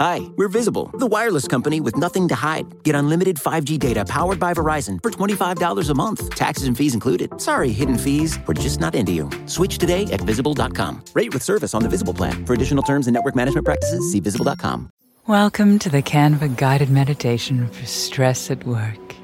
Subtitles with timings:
[0.00, 2.84] Hi, we're Visible, the wireless company with nothing to hide.
[2.84, 7.40] Get unlimited 5G data powered by Verizon for $25 a month, taxes and fees included.
[7.40, 9.28] Sorry, hidden fees, we're just not into you.
[9.46, 11.02] Switch today at visible.com.
[11.14, 12.46] Rate with service on the Visible plan.
[12.46, 14.88] For additional terms and network management practices, see visible.com.
[15.26, 19.16] Welcome to the Canva guided meditation for stress at work.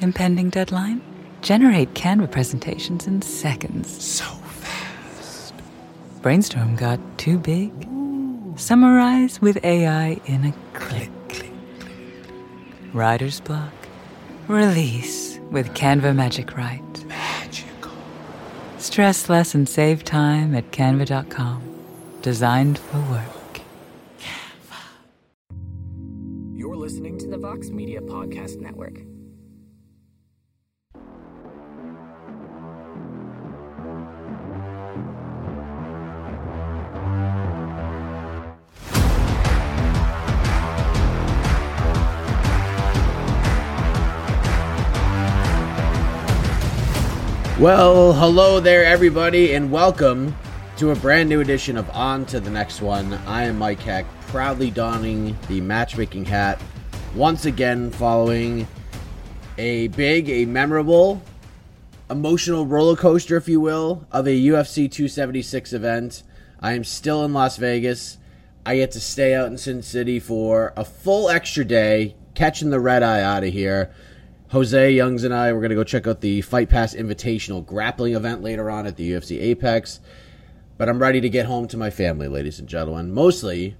[0.00, 1.02] Impending deadline?
[1.42, 4.00] Generate Canva presentations in seconds.
[4.00, 5.54] So fast.
[6.22, 7.89] Brainstorm got too big?
[8.56, 11.10] Summarize with AI in a click.
[11.28, 11.92] click, click.
[12.92, 13.72] Writer's block.
[14.48, 17.04] Release with Canva Magic Write.
[17.06, 17.92] Magical.
[18.78, 21.62] Stress less and save time at canva.com.
[22.22, 23.60] Designed for work.
[24.18, 25.56] Canva.
[26.54, 29.00] You're listening to the Vox Media Podcast Network.
[47.60, 50.34] Well, hello there, everybody, and welcome
[50.78, 53.12] to a brand new edition of On to the Next One.
[53.26, 56.58] I am Mike Heck, proudly donning the matchmaking hat
[57.14, 58.66] once again following
[59.58, 61.20] a big, a memorable,
[62.08, 66.22] emotional roller coaster, if you will, of a UFC 276 event.
[66.60, 68.16] I am still in Las Vegas.
[68.64, 72.80] I get to stay out in Sin City for a full extra day, catching the
[72.80, 73.92] red eye out of here.
[74.50, 78.16] Jose Youngs and I, we're going to go check out the Fight Pass Invitational grappling
[78.16, 80.00] event later on at the UFC Apex.
[80.76, 83.14] But I'm ready to get home to my family, ladies and gentlemen.
[83.14, 83.76] Mostly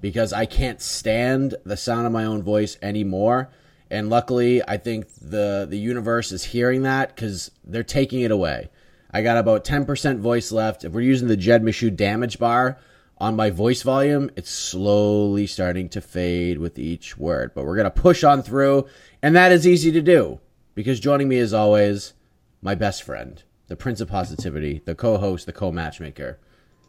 [0.00, 3.50] because I can't stand the sound of my own voice anymore.
[3.90, 8.70] And luckily, I think the, the universe is hearing that because they're taking it away.
[9.10, 10.84] I got about 10% voice left.
[10.84, 12.78] If we're using the Jed Meshew damage bar
[13.18, 17.52] on my voice volume, it's slowly starting to fade with each word.
[17.54, 18.86] But we're going to push on through
[19.22, 20.40] and that is easy to do
[20.74, 22.12] because joining me as always,
[22.60, 26.38] my best friend, the Prince of Positivity, the co host, the co matchmaker,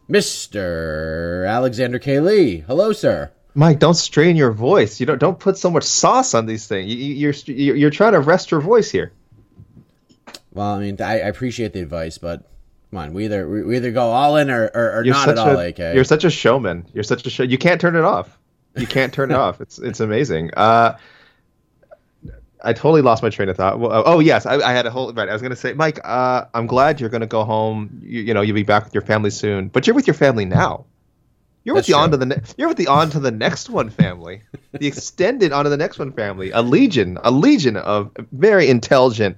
[0.08, 1.48] Mr.
[1.48, 2.20] Alexander K.
[2.20, 2.58] Lee.
[2.66, 3.30] Hello, sir.
[3.54, 4.98] Mike, don't strain your voice.
[4.98, 6.92] You don't don't put so much sauce on these things.
[6.92, 9.12] You, are you're, you're trying to rest your voice here.
[10.52, 12.48] Well, I mean, I, I appreciate the advice, but
[12.90, 15.58] come on, we either we either go all in or, or, or not at all.
[15.58, 15.78] A, AK.
[15.78, 16.86] You're such a showman.
[16.92, 17.44] You're such a show.
[17.44, 18.36] You can't turn it off.
[18.76, 19.60] You can't turn it off.
[19.60, 20.50] It's it's amazing.
[20.56, 20.96] Uh,
[22.64, 23.78] I totally lost my train of thought.
[23.78, 25.28] Well, oh yes, I, I, had a whole right.
[25.28, 28.00] I was gonna say, Mike, uh, I'm glad you're gonna go home.
[28.02, 29.68] You, you, know, you'll be back with your family soon.
[29.68, 30.86] But you're with your family now.
[31.64, 32.02] You're That's with the true.
[32.02, 34.42] on to the ne- you're with the on to the next one family,
[34.72, 39.36] the extended on to the next one family, a legion, a legion of very intelligent,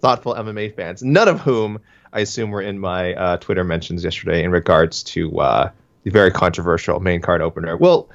[0.00, 1.02] thoughtful MMA fans.
[1.02, 1.80] None of whom
[2.12, 5.70] I assume were in my uh, Twitter mentions yesterday in regards to uh,
[6.04, 7.76] the very controversial main card opener.
[7.76, 8.08] Well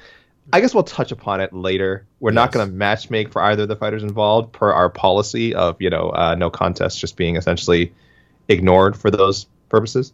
[0.52, 2.06] I guess we'll touch upon it later.
[2.20, 2.36] We're yes.
[2.36, 5.82] not going to match make for either of the fighters involved, per our policy of
[5.82, 7.94] you know uh, no contest just being essentially
[8.48, 10.14] ignored for those purposes.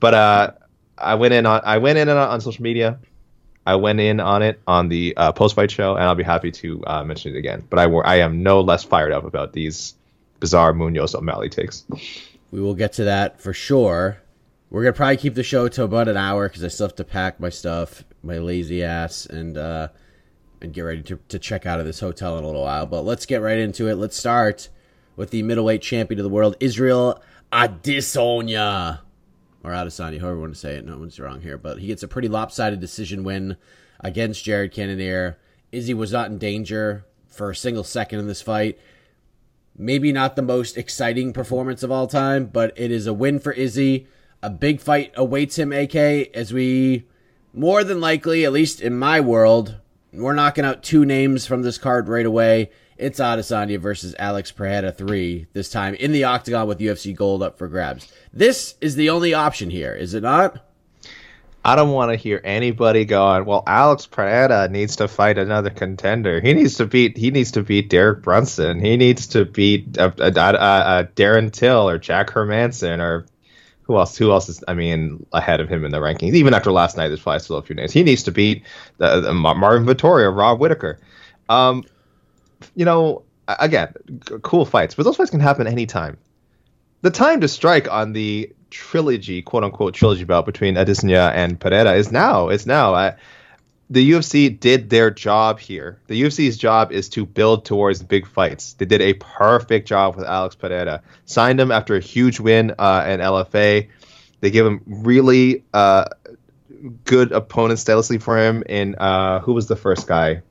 [0.00, 0.52] But uh,
[0.98, 2.98] I went in on I went in on, on social media.
[3.66, 6.52] I went in on it on the uh, post fight show, and I'll be happy
[6.52, 7.66] to uh, mention it again.
[7.68, 9.94] But I, I am no less fired up about these
[10.38, 11.84] bizarre Munhoz O'Malley takes.
[12.52, 14.18] We will get to that for sure.
[14.68, 17.04] We're gonna probably keep the show to about an hour because I still have to
[17.04, 19.88] pack my stuff my lazy ass and uh,
[20.60, 22.86] and get ready to, to check out of this hotel in a little while.
[22.86, 23.94] But let's get right into it.
[23.94, 24.68] Let's start
[25.14, 27.22] with the middleweight champion of the world, Israel
[27.52, 29.00] Adesanya.
[29.62, 30.84] Or Adesanya, however you want to say it.
[30.84, 31.58] No one's wrong here.
[31.58, 33.56] But he gets a pretty lopsided decision win
[34.00, 35.38] against Jared Cannonier.
[35.72, 38.78] Izzy was not in danger for a single second in this fight.
[39.76, 43.52] Maybe not the most exciting performance of all time, but it is a win for
[43.52, 44.06] Izzy.
[44.42, 47.04] A big fight awaits him, AK, as we
[47.52, 49.76] more than likely, at least in my world,
[50.12, 52.70] we're knocking out two names from this card right away.
[52.98, 57.58] It's Adesanya versus Alex Pereira 3, this time in the octagon with UFC Gold up
[57.58, 58.12] for grabs.
[58.32, 60.62] This is the only option here, is it not?
[61.64, 66.40] I don't want to hear anybody going, well, Alex Pereira needs to fight another contender.
[66.40, 68.78] He needs to beat he needs to beat Derek Brunson.
[68.78, 73.26] He needs to beat uh, uh, uh, uh Darren Till or Jack Hermansson or
[73.86, 74.16] who else?
[74.16, 74.64] Who else is?
[74.66, 76.34] I mean, ahead of him in the rankings.
[76.34, 77.92] Even after last night, there's probably still a few names.
[77.92, 78.64] He needs to beat
[78.98, 80.98] the, the Marvin Vettori, Rob Whittaker.
[81.48, 81.84] Um,
[82.74, 83.94] you know, again,
[84.42, 86.18] cool fights, but those fights can happen anytime.
[87.02, 91.92] The time to strike on the trilogy, quote unquote, trilogy bout between Adesanya and Pereira
[91.92, 92.48] is now.
[92.48, 92.94] It's now.
[92.94, 93.14] I,
[93.88, 96.00] the UFC did their job here.
[96.08, 98.72] The UFC's job is to build towards big fights.
[98.74, 101.02] They did a perfect job with Alex Pereira.
[101.24, 103.88] Signed him after a huge win uh, in LFA.
[104.40, 106.06] They gave him really uh,
[107.04, 108.64] good opponents stylistically for him.
[108.68, 110.42] In uh, who was the first guy?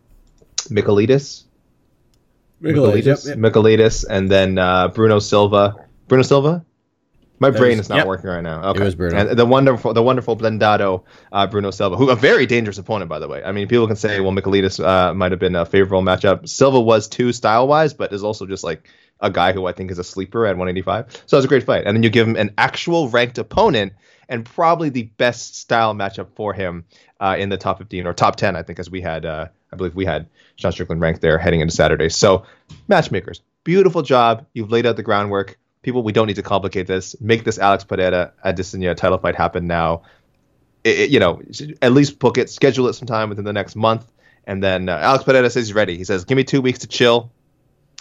[0.69, 1.43] Michailidis.
[2.61, 3.37] Michailidis, yep, yep.
[3.37, 5.75] Michailidis, and then uh, Bruno Silva.
[6.07, 6.65] Bruno Silva.
[7.39, 8.07] My That brain was- is not yep.
[8.07, 8.69] working right now.
[8.69, 8.83] Okay.
[8.83, 9.17] was Bruno.
[9.17, 13.19] And the wonderful, the wonderful Blindado uh, Bruno Silva, who a very dangerous opponent, by
[13.19, 13.43] the way.
[13.43, 16.47] I mean, people can say, well, Michailidis uh, might have been a favorable matchup.
[16.47, 18.87] Silva was too style wise, but is also just like
[19.19, 21.23] a guy who I think is a sleeper at 185.
[21.25, 21.83] So it was a great fight.
[21.85, 23.93] And then you give him an actual ranked opponent
[24.27, 26.85] and probably the best style matchup for him
[27.19, 29.75] uh, in the top 15 or top 10, I think, as we had, uh, I
[29.75, 32.09] believe we had Sean Strickland ranked there heading into Saturday.
[32.09, 32.45] So
[32.87, 34.45] matchmakers, beautiful job.
[34.53, 35.57] You've laid out the groundwork.
[35.85, 37.15] People, we don't need to complicate this.
[37.21, 40.01] Make this Alex Pereira Adesanya title fight happen now.
[40.83, 41.41] It, it- you know,
[41.81, 44.11] at least book it, schedule it sometime within the next month,
[44.45, 45.95] and then uh, Alex Pereira says he's ready.
[45.95, 47.31] He says, "Give me two weeks to chill."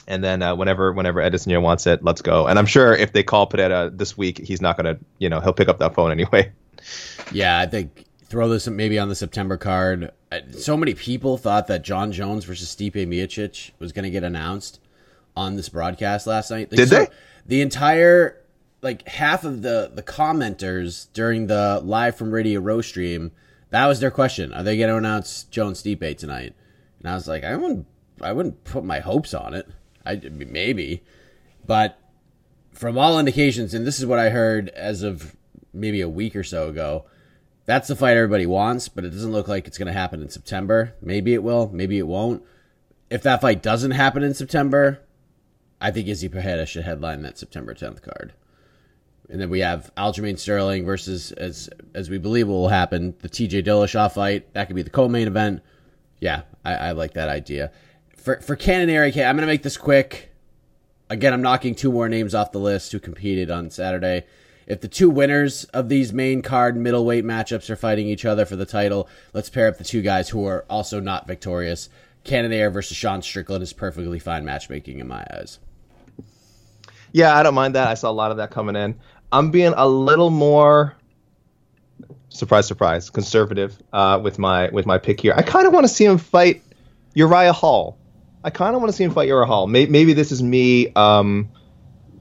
[0.08, 2.46] And then uh, whenever whenever Edison wants it, let's go.
[2.46, 5.52] And I'm sure if they call Pereira this week, he's not gonna, you know, he'll
[5.54, 6.50] pick up that phone anyway.
[7.32, 10.10] Yeah, I think throw this maybe on the September card.
[10.32, 14.24] Uh, So many people thought that Jon Jones versus Stipe Miocic was going to get
[14.24, 14.80] announced
[15.36, 16.70] on this broadcast last night.
[16.70, 17.08] Like, Did so they?
[17.46, 18.40] The entire
[18.82, 23.32] like half of the the commenters during the live from Radio Row stream,
[23.70, 24.52] that was their question.
[24.52, 26.54] Are they going to announce Jones Stipe tonight?
[26.98, 27.86] And I was like, I wouldn't
[28.20, 29.68] I wouldn't put my hopes on it.
[30.06, 31.02] I maybe,
[31.66, 31.98] but
[32.72, 35.34] from all indications, and this is what I heard as of
[35.72, 37.06] maybe a week or so ago,
[37.66, 40.28] that's the fight everybody wants, but it doesn't look like it's going to happen in
[40.28, 40.94] September.
[41.00, 42.42] Maybe it will, maybe it won't.
[43.10, 45.00] If that fight doesn't happen in September,
[45.80, 48.32] I think Izzy Pereira should headline that September 10th card.
[49.28, 53.64] And then we have Aljamain Sterling versus, as as we believe will happen, the TJ
[53.64, 54.52] Dillashaw fight.
[54.52, 55.62] That could be the co-main event.
[56.20, 57.72] Yeah, I, I like that idea.
[58.16, 60.30] For for Cannonier, okay, I'm gonna make this quick.
[61.08, 64.24] Again, I'm knocking two more names off the list who competed on Saturday.
[64.66, 68.56] If the two winners of these main card middleweight matchups are fighting each other for
[68.56, 71.90] the title, let's pair up the two guys who are also not victorious.
[72.24, 75.58] Cannonier versus Sean Strickland is perfectly fine matchmaking in my eyes.
[77.14, 77.86] Yeah, I don't mind that.
[77.86, 78.96] I saw a lot of that coming in.
[79.30, 80.96] I'm being a little more
[82.28, 85.32] surprise, surprise, conservative uh, with my with my pick here.
[85.36, 86.60] I kind of want to see him fight
[87.14, 87.96] Uriah Hall.
[88.42, 89.68] I kind of want to see him fight Uriah Hall.
[89.68, 90.92] Maybe, maybe this is me.
[90.94, 91.48] Um,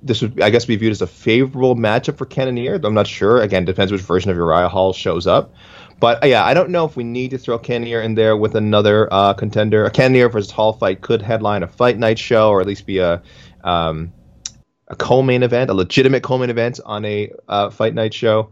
[0.03, 2.79] this would, I guess, be viewed as a favorable matchup for Cannonier.
[2.83, 3.41] I'm not sure.
[3.41, 5.55] Again, depends which version of Uriah Hall shows up.
[5.99, 8.53] But uh, yeah, I don't know if we need to throw Cannonier in there with
[8.53, 9.85] another uh, contender.
[9.85, 12.99] A Cannonier versus Hall fight could headline a fight night show, or at least be
[12.99, 13.23] a
[13.63, 14.13] um,
[14.93, 18.51] a co-main event, a legitimate co-main event on a uh, fight night show.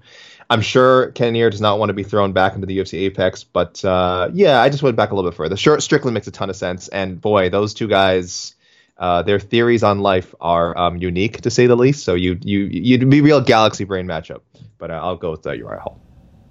[0.50, 3.86] I'm sure Cannonier does not want to be thrown back into the UFC Apex, but
[3.86, 5.56] uh, yeah, I just went back a little bit further.
[5.56, 8.56] Sure, Strickland makes a ton of sense, and boy, those two guys,
[8.98, 12.04] uh, their theories on life are um, unique to say the least.
[12.04, 14.42] So you you you'd be real galaxy brain matchup,
[14.78, 16.02] but uh, I'll go with uh, Uriah Hall.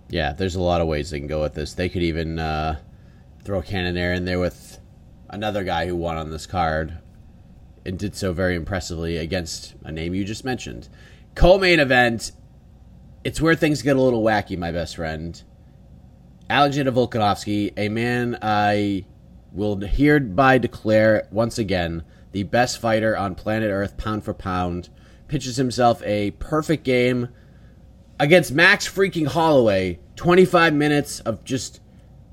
[0.08, 1.74] Yeah, there's a lot of ways they can go with this.
[1.74, 2.80] They could even uh,
[3.44, 4.78] throw Cannonier in there with
[5.28, 6.98] another guy who won on this card
[7.84, 10.88] and did so very impressively against a name you just mentioned.
[11.34, 12.32] Co-main event,
[13.24, 15.42] it's where things get a little wacky, my best friend.
[16.48, 19.04] Alexander Volkanovski, a man I
[19.52, 24.88] will hereby declare once again the best fighter on planet Earth, pound for pound,
[25.28, 27.28] pitches himself a perfect game
[28.18, 29.98] against Max freaking Holloway.
[30.16, 31.80] 25 minutes of just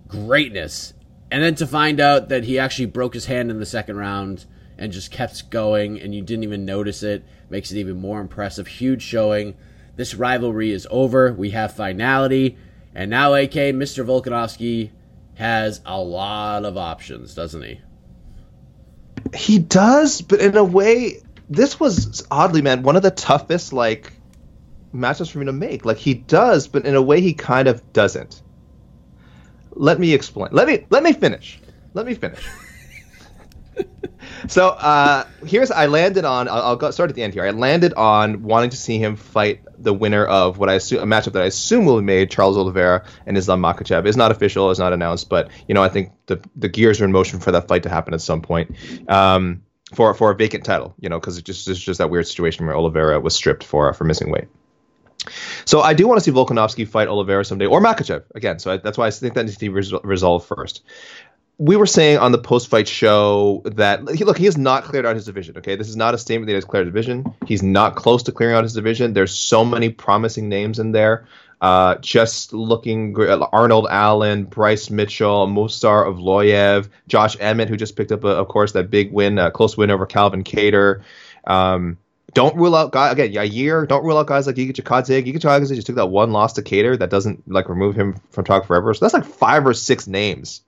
[0.07, 0.93] greatness.
[1.31, 4.45] And then to find out that he actually broke his hand in the second round
[4.77, 8.67] and just kept going and you didn't even notice it makes it even more impressive.
[8.67, 9.55] Huge showing.
[9.95, 11.33] This rivalry is over.
[11.33, 12.57] We have finality.
[12.93, 14.05] And now, AK, Mr.
[14.05, 14.91] Volkanovski
[15.35, 17.81] has a lot of options, doesn't he?
[19.35, 24.13] He does, but in a way, this was oddly, man, one of the toughest like
[24.93, 25.85] matches for me to make.
[25.85, 28.41] Like he does, but in a way, he kind of doesn't.
[29.71, 30.49] Let me explain.
[30.51, 31.59] Let me let me finish.
[31.93, 32.43] Let me finish.
[34.47, 36.47] so uh, here's I landed on.
[36.47, 37.43] I'll, I'll start at the end here.
[37.43, 41.15] I landed on wanting to see him fight the winner of what I assume a
[41.15, 44.05] matchup that I assume will be made, Charles Oliveira and Islam Makhachev.
[44.05, 47.05] It's not official, it's not announced, but you know I think the the gears are
[47.05, 48.75] in motion for that fight to happen at some point.
[49.09, 52.27] Um, for for a vacant title, you know, because it just it's just that weird
[52.27, 54.47] situation where Oliveira was stripped for for missing weight.
[55.65, 58.59] So I do want to see Volkanovski fight Oliveira someday, or Makhachev again.
[58.59, 60.83] So I, that's why I think that needs to be res- resolved first.
[61.59, 65.25] We were saying on the post-fight show that look, he has not cleared out his
[65.25, 65.57] division.
[65.57, 67.33] Okay, this is not a statement that he has cleared a division.
[67.47, 69.13] He's not close to clearing out his division.
[69.13, 71.27] There's so many promising names in there.
[71.59, 73.15] Uh, just looking
[73.51, 78.73] Arnold Allen, Bryce Mitchell, Movsar Evloev, Josh Emmett, who just picked up, a, of course,
[78.73, 81.01] that big win, a close win over Calvin Kattar.
[81.45, 81.97] Um,
[82.33, 83.31] don't rule out guys again.
[83.31, 85.25] Yair, don't rule out guys like Giga Chikadze.
[85.25, 88.45] Giga Chikadze just took that one loss to Kattar that doesn't like remove him from
[88.45, 88.93] talk forever.
[88.93, 90.61] So that's like five or six names.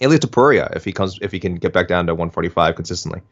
[0.00, 3.22] Ilia Topuria, if he comes, if he can get back down to 145 consistently.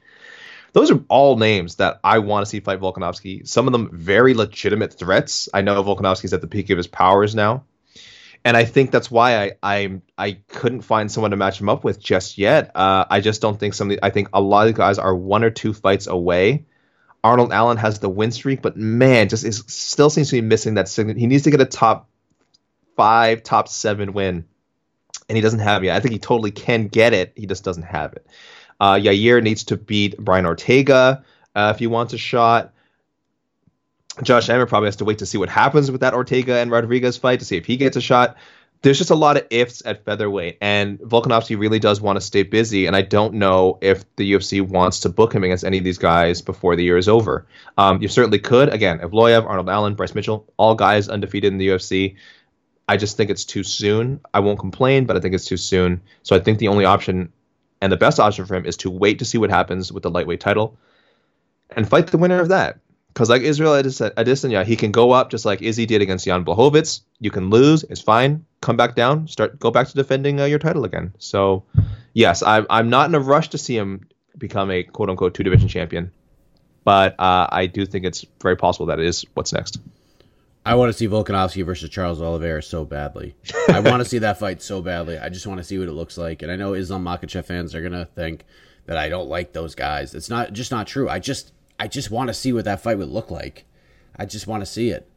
[0.72, 3.48] Those are all names that I want to see fight Volkanovski.
[3.48, 5.48] Some of them very legitimate threats.
[5.54, 7.64] I know Volkanovski's at the peak of his powers now,
[8.44, 11.82] and I think that's why I I I couldn't find someone to match him up
[11.82, 12.72] with just yet.
[12.74, 13.96] Uh, I just don't think some.
[14.02, 16.66] I think a lot of guys are one or two fights away.
[17.24, 20.74] Arnold Allen has the win streak, but man, just is still seems to be missing
[20.74, 21.16] that signal.
[21.16, 22.08] He needs to get a top
[22.96, 24.44] five, top seven win,
[25.28, 25.96] and he doesn't have it yet.
[25.96, 27.32] I think he totally can get it.
[27.36, 28.26] He just doesn't have it.
[28.80, 32.72] Uh, Yair needs to beat Brian Ortega uh, if he wants a shot.
[34.22, 37.16] Josh Emmett probably has to wait to see what happens with that Ortega and Rodriguez
[37.16, 38.36] fight to see if he gets a shot.
[38.82, 42.42] There's just a lot of ifs at featherweight, and Volkanovski really does want to stay
[42.42, 42.86] busy.
[42.86, 45.98] And I don't know if the UFC wants to book him against any of these
[45.98, 47.46] guys before the year is over.
[47.78, 48.68] Um, you certainly could.
[48.68, 52.16] Again, Evloev, Arnold Allen, Bryce Mitchell, all guys undefeated in the UFC.
[52.88, 54.20] I just think it's too soon.
[54.32, 56.02] I won't complain, but I think it's too soon.
[56.22, 57.32] So I think the only option
[57.80, 60.10] and the best option for him is to wait to see what happens with the
[60.10, 60.78] lightweight title
[61.70, 62.78] and fight the winner of that.
[63.08, 67.00] Because like Israel Adesanya, he can go up just like Izzy did against Jan Blachowicz.
[67.18, 68.44] You can lose, it's fine.
[68.60, 71.14] Come back down, start go back to defending uh, your title again.
[71.18, 71.64] So,
[72.12, 75.44] yes, I'm I'm not in a rush to see him become a quote unquote two
[75.44, 76.12] division champion,
[76.84, 79.78] but uh, I do think it's very possible that it is what's next.
[80.66, 83.36] I want to see Volkanovski versus Charles Oliveira so badly.
[83.68, 85.16] I want to see that fight so badly.
[85.16, 86.42] I just want to see what it looks like.
[86.42, 88.44] And I know Islam Makhachev fans are gonna think
[88.86, 90.12] that I don't like those guys.
[90.12, 91.08] It's not just not true.
[91.08, 93.64] I just I just want to see what that fight would look like.
[94.16, 95.08] I just want to see it.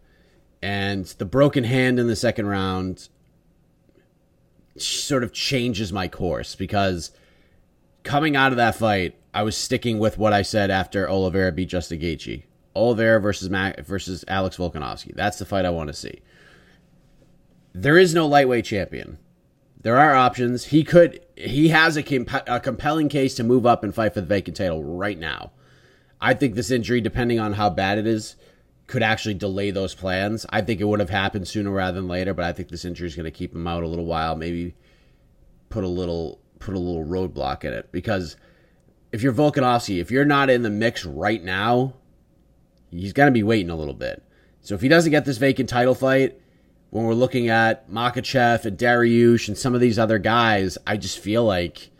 [0.62, 3.10] And the broken hand in the second round
[4.78, 7.10] sort of changes my course because
[8.04, 11.70] coming out of that fight, I was sticking with what I said after Oliveira beat
[11.70, 12.44] Justin Gaethje.
[12.80, 15.14] Oliveira versus Mac- versus Alex Volkanovski.
[15.16, 16.22] That's the fight I want to see.
[17.74, 19.20] There is no lightweight champion.
[19.82, 20.66] There are options.
[20.66, 21.20] He could.
[21.36, 24.58] He has a, comp- a compelling case to move up and fight for the vacant
[24.58, 25.52] title right now.
[26.22, 28.36] I think this injury, depending on how bad it is,
[28.88, 30.46] could actually delay those plans.
[30.50, 33.08] I think it would have happened sooner rather than later, but I think this injury
[33.08, 34.36] is going to keep him out a little while.
[34.36, 34.76] Maybe
[35.70, 38.36] put a little put a little roadblock in it because
[39.12, 41.94] if you're Volkanovski, if you're not in the mix right now,
[42.92, 44.24] he's going to be waiting a little bit.
[44.62, 46.40] So if he doesn't get this vacant title fight,
[46.90, 51.20] when we're looking at Makhachev and Dariush and some of these other guys, I just
[51.20, 51.92] feel like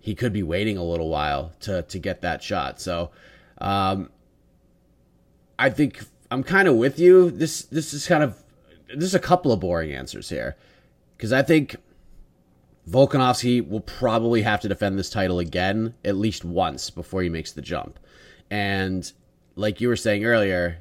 [0.00, 2.80] he could be waiting a little while to to get that shot.
[2.80, 3.10] So
[3.58, 4.10] um,
[5.58, 7.30] I think I'm kind of with you.
[7.30, 8.42] This this is kind of
[8.94, 10.56] there's a couple of boring answers here
[11.16, 11.76] because I think
[12.88, 17.52] Volkanovski will probably have to defend this title again at least once before he makes
[17.52, 18.00] the jump.
[18.50, 19.12] And
[19.56, 20.78] like you were saying earlier,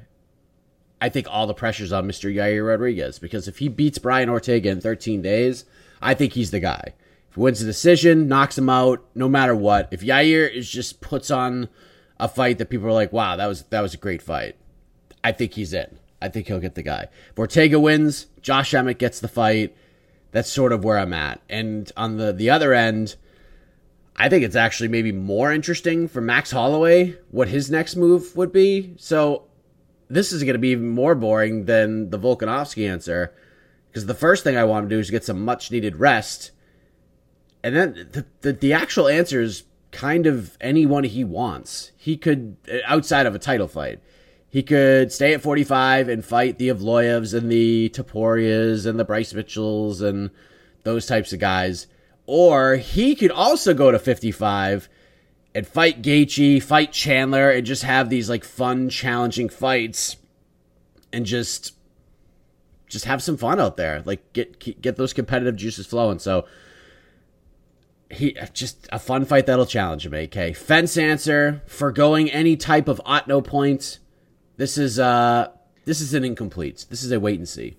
[1.02, 2.34] I think all the pressure's on Mr.
[2.34, 5.66] Yair Rodriguez because if he beats Brian Ortega in 13 days,
[6.02, 6.94] I think he's the guy.
[7.30, 9.88] If he wins the decision, knocks him out, no matter what.
[9.92, 11.70] If Yair is just puts on
[12.20, 14.56] a fight that people are like, wow, that was that was a great fight.
[15.24, 16.00] I think he's in.
[16.22, 17.08] I think he'll get the guy.
[17.32, 19.76] If Ortega wins, Josh Emmett gets the fight.
[20.32, 21.42] That's sort of where I'm at.
[21.50, 23.16] And on the the other end,
[24.16, 28.52] I think it's actually maybe more interesting for Max Holloway what his next move would
[28.52, 28.94] be.
[28.98, 29.44] So
[30.10, 33.34] this is going to be even more boring than the Volkanovski answer
[33.90, 36.52] because the first thing I want to do is get some much needed rest.
[37.64, 41.92] And then the, the, the actual answer is kind of anyone he wants.
[41.98, 44.00] He could, uh, outside of a title fight,
[44.50, 49.34] he could stay at 45 and fight the Evloevs and the Topurias and the Bryce
[49.34, 50.32] Mitchells and
[50.84, 51.88] those types of guys.
[52.32, 54.88] Or he could also go to 55
[55.56, 60.16] and fight Gaethje, fight Chandler, and just have these like fun, challenging fights,
[61.12, 61.74] and just
[62.88, 64.04] just have some fun out there.
[64.06, 66.20] Like get get those competitive juices flowing.
[66.20, 66.46] So
[68.12, 70.14] he just a fun fight that'll challenge him.
[70.14, 73.98] AK fence answer foregoing any type of Otno points.
[74.58, 75.48] This is uh
[75.86, 76.86] this is an incomplete.
[76.92, 77.76] This is a wait and see.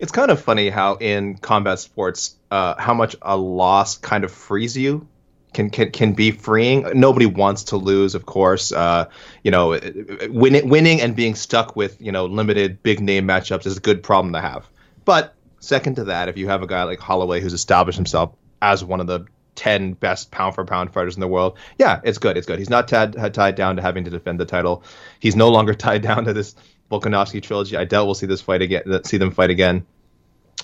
[0.00, 4.30] It's kind of funny how in combat sports, uh, how much a loss kind of
[4.30, 5.08] frees you
[5.52, 6.86] can can can be freeing.
[6.94, 8.70] Nobody wants to lose, of course.
[8.70, 9.08] Uh,
[9.42, 9.80] you know,
[10.28, 14.04] winning winning and being stuck with you know limited big name matchups is a good
[14.04, 14.68] problem to have.
[15.04, 18.84] But second to that, if you have a guy like Holloway who's established himself as
[18.84, 21.58] one of the 10 best pound for pound fighters in the world.
[21.78, 22.36] Yeah, it's good.
[22.36, 22.58] It's good.
[22.58, 24.82] He's not tied, tied down to having to defend the title.
[25.20, 26.54] He's no longer tied down to this
[26.90, 27.76] Volkanovski trilogy.
[27.76, 28.82] I doubt we'll see this fight again.
[29.04, 29.86] See them fight again.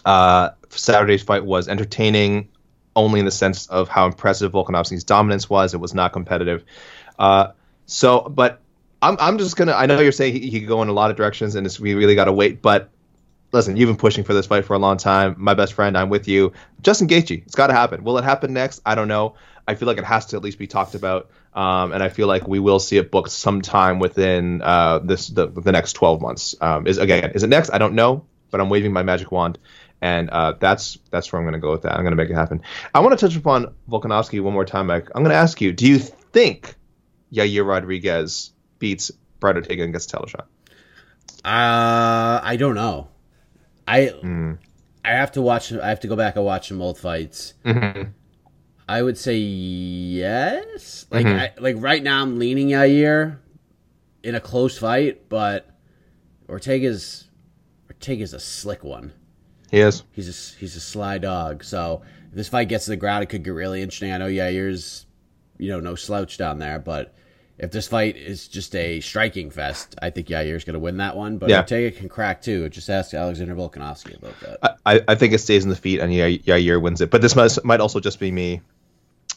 [0.04, 2.48] Uh, Saturday's fight was entertaining,
[2.96, 5.74] only in the sense of how impressive Volkanovski's dominance was.
[5.74, 6.64] It was not competitive.
[7.18, 7.52] Uh,
[7.86, 8.60] so, but
[9.02, 9.72] I'm I'm just gonna.
[9.72, 11.94] I know you're saying he, he could go in a lot of directions, and we
[11.94, 12.62] really got to wait.
[12.62, 12.90] But
[13.52, 15.34] listen, you've been pushing for this fight for a long time.
[15.38, 16.52] My best friend, I'm with you.
[16.82, 18.04] Justin Gaethje, it's got to happen.
[18.04, 18.80] Will it happen next?
[18.84, 19.34] I don't know.
[19.66, 22.26] I feel like it has to at least be talked about, um, and I feel
[22.26, 26.54] like we will see it booked sometime within uh, this the, the next 12 months.
[26.60, 27.70] Um, is again, is it next?
[27.70, 29.58] I don't know, but I'm waving my magic wand,
[30.00, 31.92] and uh, that's that's where I'm going to go with that.
[31.92, 32.62] I'm going to make it happen.
[32.94, 35.08] I want to touch upon Volkanovski one more time, Mike.
[35.14, 36.74] I'm going to ask you: Do you think
[37.32, 40.48] Yair Rodriguez beats Brian Ortega and gets a title shot?
[41.44, 43.08] Uh, I don't know.
[43.86, 44.12] I
[45.04, 45.72] I have to watch.
[45.72, 47.54] I have to go back and watch them both fights.
[47.64, 48.10] Mm-hmm.
[48.88, 51.06] I would say yes.
[51.10, 53.38] Like I, like right now, I'm leaning Yair
[54.22, 55.68] in a close fight, but
[56.48, 57.28] Ortega's
[57.88, 59.12] Ortega's a slick one.
[59.70, 60.02] He is.
[60.12, 61.64] He's a he's a sly dog.
[61.64, 64.12] So if this fight gets to the ground, it could get really interesting.
[64.12, 65.06] I know Yair's
[65.58, 67.14] you know no slouch down there, but
[67.58, 71.14] if this fight is just a striking fest, I think Yair's going to win that
[71.14, 71.36] one.
[71.36, 71.58] But Yeah.
[71.60, 72.68] Ortega can crack too.
[72.70, 74.78] Just ask Alexander Volkanovski about that.
[74.86, 77.10] I, I think it stays in the feet and Yair, wins it.
[77.10, 78.62] But this might, might also just be me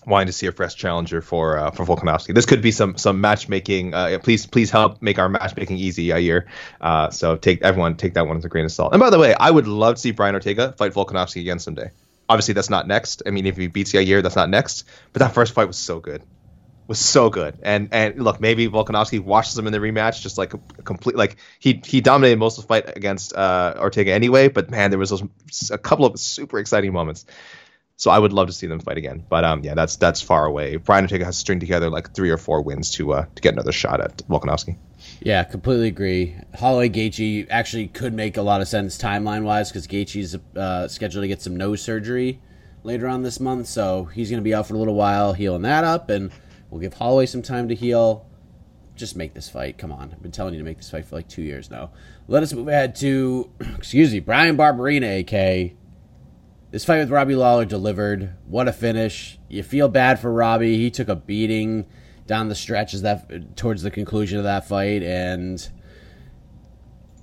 [0.05, 2.33] wanting to see a fresh challenger for uh, for Volkanovski.
[2.33, 3.93] This could be some some matchmaking.
[3.93, 6.45] Uh, please please help make our matchmaking easy, Yair.
[6.81, 8.93] Uh, so take everyone take that one with a grain of salt.
[8.93, 11.91] And by the way, I would love to see Brian Ortega fight Volkanovski again someday.
[12.29, 13.24] Obviously, that's not next.
[13.25, 14.86] I mean, if he beats Yair, that's not next.
[15.12, 16.24] But that first fight was so good.
[16.86, 20.53] Was so good, and and look, maybe Volkanovski washes him in the rematch, just like
[20.53, 24.50] a, a complete like he he dominated most of the fight against uh, Ortega anyway.
[24.50, 25.24] But man, there was those
[25.72, 27.25] a couple of super exciting moments.
[28.03, 29.24] So I would love to see them fight again.
[29.29, 30.75] But um, yeah, that's that's far away.
[30.75, 33.53] Brian Ortega has to string together like three or four wins to uh, to get
[33.53, 34.75] another shot at Volkanovski.
[35.22, 36.36] Yeah, completely agree.
[36.60, 41.24] Holloway Gaethje actually could make a lot of sense timeline wise because Gaethje's uh, scheduled
[41.24, 42.41] to get some nose surgery
[42.83, 45.62] later on this month, so he's going to be out for a little while healing
[45.62, 46.29] that up, and
[46.69, 48.25] we'll give Holloway some time to heal.
[48.98, 49.77] Just make this fight.
[49.77, 51.91] Come on, I've been telling you to make this fight for like two years now.
[52.27, 55.77] Let us move ahead to, excuse me, Bryan Barberena, AK.
[56.74, 58.34] This fight with Robbie Lawler delivered.
[58.48, 59.38] What a finish!
[59.48, 60.77] You feel bad for Robbie.
[60.77, 61.86] He took a beating
[62.25, 65.70] down the stretch as that towards the conclusion of that fight, and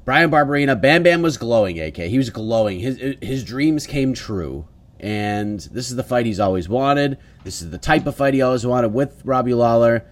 [0.05, 1.81] Bryan Barberena, Bam Bam was glowing.
[1.81, 2.79] AK, he was glowing.
[2.79, 4.69] His his dreams came true,
[5.01, 7.19] and this is the fight he's always wanted.
[7.43, 10.07] This is the type of fight he always wanted with Robbie Lawler,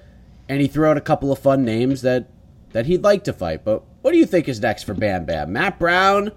[0.48, 2.28] and he threw out a couple of fun names that
[2.72, 3.64] that he'd like to fight.
[3.64, 5.52] But what do you think is next for Bam Bam?
[5.52, 6.32] Matt Brown,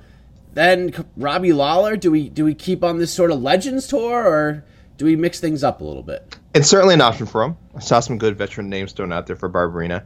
[0.54, 1.96] then Robbie Lawler.
[1.96, 4.64] Do we do we keep on this sort of Legends tour, or
[4.98, 6.36] do we mix things up a little bit?
[6.54, 7.58] It's certainly an option for him.
[7.76, 10.06] I saw some good veteran names thrown out there for Barberena.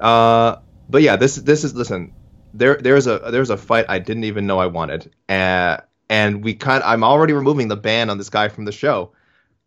[0.00, 0.56] Uh,
[0.88, 2.12] but yeah, this this is listen.
[2.54, 6.54] There there's a there's a fight I didn't even know I wanted, uh, and we
[6.54, 9.12] kind I'm already removing the ban on this guy from the show.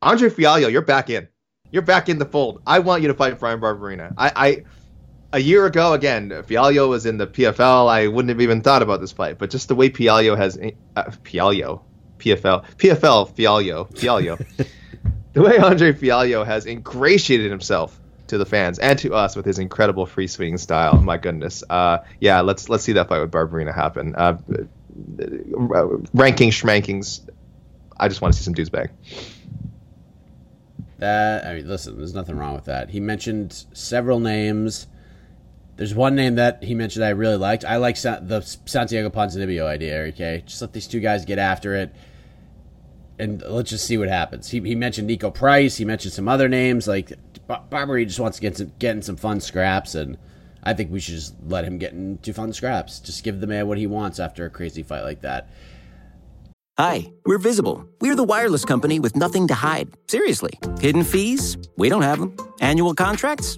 [0.02, 1.28] Andre Fialho, you're back in.
[1.72, 2.62] You're back in the fold.
[2.66, 4.14] I want you to fight Bryan Barberena.
[4.18, 4.64] I, I
[5.32, 7.88] a year ago, again, Fialho was in the PFL.
[7.90, 11.04] I wouldn't have even thought about this fight, but just the way Fialho has uh,
[11.24, 11.82] Fialho,
[12.18, 14.38] PFL, PFL, Fialho, Fialho,
[15.34, 19.60] the way Andre Fialho has ingratiated himself to the fans and to us with his
[19.60, 20.96] incredible free swinging style.
[21.02, 24.16] My goodness, uh, yeah, let's let's see that fight with Barberena happen.
[24.16, 24.38] Uh,
[26.14, 27.28] ranking schmankings,
[27.98, 28.90] I just want to see some dudes bang.
[30.98, 32.90] That I mean, listen, there's nothing wrong with that.
[32.90, 34.88] He mentioned several names.
[35.80, 37.64] There's one name that he mentioned I really liked.
[37.64, 40.00] I like Sa- the Santiago Ponzinibbio idea.
[40.10, 41.96] Okay, just let these two guys get after it,
[43.18, 44.50] and let's just see what happens.
[44.50, 45.78] He, he mentioned Niko Price.
[45.78, 47.14] He mentioned some other names like
[47.48, 48.04] Bar- Barbary.
[48.04, 50.18] Just wants to get some, get in some fun scraps, and
[50.64, 53.00] I think we should just let him get into fun scraps.
[53.00, 55.50] Just give the man what he wants after a crazy fight like that.
[56.78, 57.88] Hi, we're Visible.
[58.02, 59.90] We're the wireless company with nothing to hide.
[60.10, 60.60] Seriously.
[60.82, 61.58] Hidden fees?
[61.78, 62.36] We don't have them.
[62.60, 63.58] Annual contracts?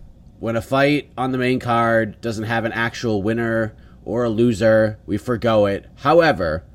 [0.41, 4.97] when a fight on the main card doesn't have an actual winner or a loser.
[5.05, 5.85] We forgo it.
[5.97, 6.65] However,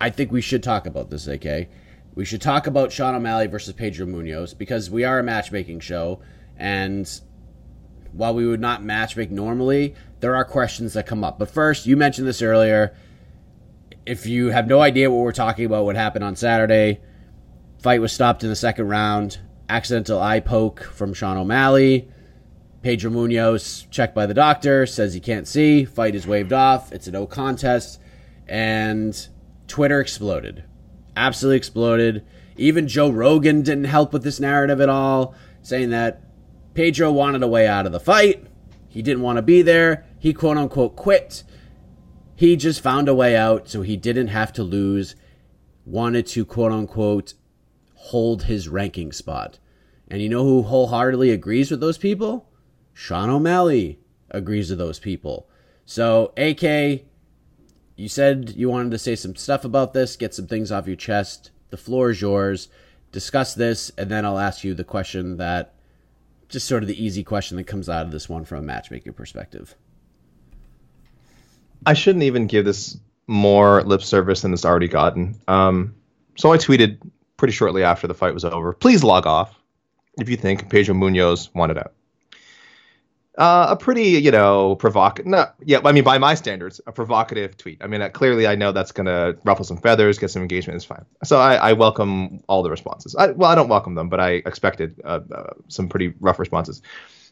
[0.00, 1.68] I think we should talk about this, okay?
[2.14, 6.20] We should talk about Sean O'Malley versus Pedro Munhoz because we are a matchmaking show,
[6.56, 7.20] and
[8.12, 11.36] while we would not matchmake normally, there are questions that come up.
[11.36, 12.94] But first, you mentioned this earlier.
[14.06, 17.00] If you have no idea what we're talking about, what happened on Saturday,
[17.82, 19.40] fight was stopped in the second round.
[19.68, 22.08] Accidental eye poke from Sean O'Malley.
[22.86, 25.84] Pedro Munhoz, checked by the doctor, says he can't see.
[25.84, 26.92] Fight is waved off.
[26.92, 27.98] It's a no contest.
[28.46, 29.28] And
[29.66, 30.62] Twitter exploded.
[31.16, 32.24] Absolutely exploded.
[32.56, 36.22] Even Joe Rogan didn't help with this narrative at all, saying that
[36.74, 38.46] Pedro wanted a way out of the fight.
[38.88, 40.06] He didn't want to be there.
[40.20, 41.42] He quote unquote quit.
[42.36, 45.16] He just found a way out so he didn't have to lose.
[45.84, 47.34] Wanted to quote unquote
[47.94, 49.58] hold his ranking spot.
[50.06, 52.48] And you know who wholeheartedly agrees with those people?
[52.98, 53.98] Sean O'Malley
[54.30, 55.46] agrees with those people.
[55.84, 57.02] So, AK,
[57.94, 60.96] you said you wanted to say some stuff about this, get some things off your
[60.96, 61.50] chest.
[61.68, 62.68] The floor is yours.
[63.12, 65.74] Discuss this, and then I'll ask you the question that
[66.48, 69.12] just sort of the easy question that comes out of this one from a matchmaking
[69.12, 69.76] perspective.
[71.84, 75.38] I shouldn't even give this more lip service than it's already gotten.
[75.48, 75.94] Um,
[76.36, 76.98] so I tweeted
[77.36, 78.72] pretty shortly after the fight was over.
[78.72, 79.54] Please log off
[80.18, 81.92] if you think Pedro Munhoz wanted out.
[83.36, 85.26] Uh, a pretty, you know, provocative.
[85.26, 87.82] No, yeah, I mean, by my standards, a provocative tweet.
[87.82, 90.76] I mean, uh, clearly, I know that's going to ruffle some feathers, get some engagement.
[90.76, 91.04] It's fine.
[91.22, 93.14] So I, I welcome all the responses.
[93.14, 96.80] I, well, I don't welcome them, but I expected uh, uh, some pretty rough responses.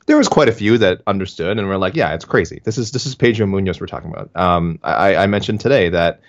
[0.04, 2.60] There was quite a few that understood and were like, "Yeah, it's crazy.
[2.62, 6.20] This is this is Pedro Munhoz we're talking about." Um, I, I mentioned today that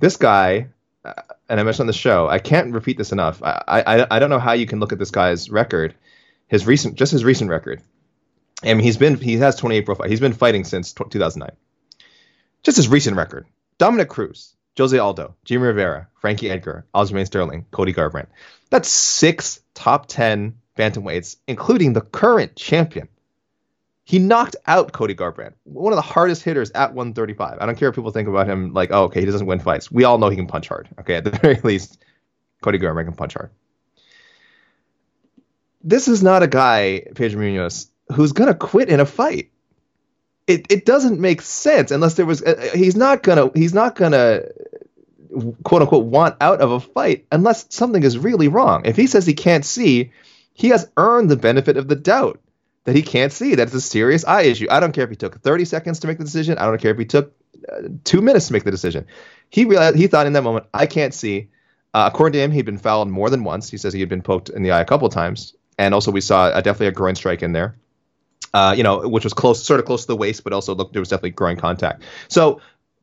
[0.00, 0.66] this guy,
[1.04, 1.12] uh,
[1.48, 3.40] and I mentioned on the show, I can't repeat this enough.
[3.44, 5.94] I, I I don't know how you can look at this guy's record,
[6.48, 7.80] his recent, just his recent record
[8.62, 10.10] I mean, he's been he has 28 pro profile.
[10.10, 11.50] He's been fighting since 2009.
[12.62, 13.46] Just his recent record:
[13.78, 18.28] Dominick Cruz, Jose Aldo, Jimmy Rivera, Frankie Edgar, Aljamain Sterling, Cody Garbrandt.
[18.70, 23.08] That's six top 10 bantamweights, including the current champion.
[24.04, 27.58] He knocked out Cody Garbrandt, one of the hardest hitters at 135.
[27.60, 29.90] I don't care if people think about him like, oh, okay, he doesn't win fights.
[29.90, 30.88] We all know he can punch hard.
[30.98, 32.02] Okay, at the very least,
[32.62, 33.50] Cody Garbrandt can punch hard.
[35.82, 39.50] This is not a guy, Pedro Munhoz, who's gonna quit in a fight.
[40.46, 42.42] It it doesn't make sense unless there was.
[42.42, 43.50] Uh, he's not gonna.
[43.54, 44.42] He's not gonna
[45.62, 48.82] quote unquote want out of a fight unless something is really wrong.
[48.84, 50.12] If he says he can't see,
[50.54, 52.40] he has earned the benefit of the doubt
[52.84, 53.54] that he can't see.
[53.54, 54.66] That's a serious eye issue.
[54.70, 56.58] I don't care if he took 30 seconds to make the decision.
[56.58, 57.32] I don't care if he took
[57.70, 59.06] uh, two minutes to make the decision.
[59.50, 61.48] He realized he thought in that moment, I can't see.
[61.92, 63.68] Uh, according to him, he'd been fouled more than once.
[63.68, 66.20] He says he had been poked in the eye a couple times, and also we
[66.20, 67.76] saw uh, definitely a groin strike in there
[68.54, 70.92] uh, you know, which was close, sort of close to the waist, but also looked
[70.92, 72.02] there was definitely groin contact.
[72.28, 72.60] So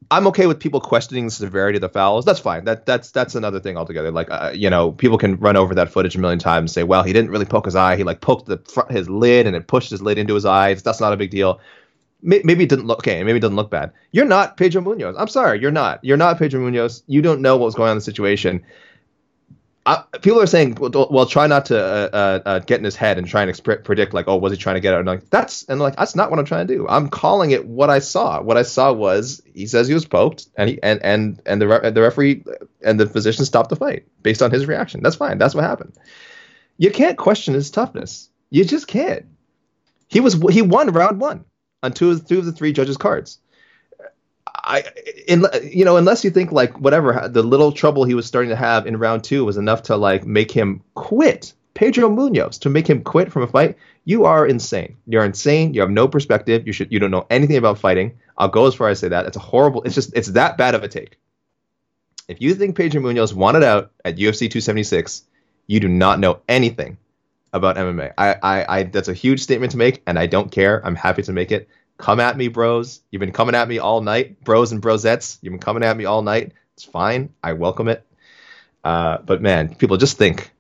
[0.10, 2.26] I'm okay with people questioning the severity of the fouls.
[2.26, 2.66] That's fine.
[2.66, 4.12] That that's that's another thing altogether.
[4.12, 6.84] Like uh, you know, people can run over that footage a million times and say,
[6.84, 7.98] well, he didn't really poke his eye.
[7.98, 10.84] He like poked the front his lid and it pushed his lid into his eyes.
[10.84, 11.60] That's not a big deal.
[12.22, 13.24] Maybe it didn't look okay.
[13.24, 13.92] Maybe it doesn't look bad.
[14.12, 15.16] You're not Pedro Munhoz.
[15.18, 16.04] I'm sorry, you're not.
[16.04, 17.04] You're not Pedro Munhoz.
[17.08, 18.64] You don't know what was going on in the situation.
[19.88, 22.98] I, people are saying, well, well try not to uh, uh, uh, get in his
[22.98, 25.00] head and try and predict, like, oh, was he trying to get out?
[25.00, 26.86] And like, that's and like that's not what I'm trying to do.
[26.90, 28.42] I'm calling it what I saw.
[28.42, 31.68] What I saw was he says he was poked, and he and and and the
[31.70, 32.44] re- the referee
[32.84, 35.02] and the physician stopped the fight based on his reaction.
[35.02, 35.38] That's fine.
[35.38, 35.94] That's what happened.
[36.78, 38.30] You can't question his toughness.
[38.50, 39.26] You just can't.
[40.10, 41.46] He was he won round one
[41.82, 43.40] on two of two of the three judges' cards.
[44.56, 44.84] I,
[45.28, 48.56] in, you know, unless you think like whatever the little trouble he was starting to
[48.56, 51.54] have in round two was enough to like make him quit.
[51.74, 53.78] Pedro Munhoz to make him quit from a fight.
[54.04, 54.98] You are insane.
[55.06, 55.76] You're insane.
[55.76, 56.66] You have no perspective.
[56.66, 56.92] You should.
[56.92, 58.18] You don't know anything about fighting.
[58.38, 59.28] I'll go as far as say that.
[59.28, 59.84] It's a horrible.
[59.84, 60.12] It's just.
[60.16, 61.18] It's that bad of a take.
[62.28, 65.24] If you think Pedro Munhoz wanted out at UFC 276,
[65.68, 66.98] you do not know anything
[67.54, 68.14] about MMA.
[68.18, 70.86] I, I, I, that's a huge statement to make, and I don't care.
[70.86, 71.70] I'm happy to make it.
[71.98, 73.02] Come at me, bros.
[73.10, 75.40] You've been coming at me all night, bros and brosettes.
[75.42, 76.54] You've been coming at me all night.
[76.76, 77.34] It's fine.
[77.44, 78.06] I welcome it.
[78.84, 80.52] Uh, but man, people just think.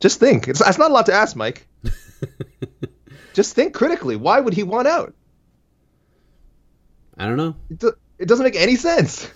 [0.00, 0.48] Just think.
[0.48, 1.66] It's, it's not a lot to ask, Mike.
[3.34, 4.16] just think critically.
[4.16, 5.14] Why would he want out?
[7.18, 7.54] I don't know.
[7.70, 9.30] It, do, it doesn't make any sense.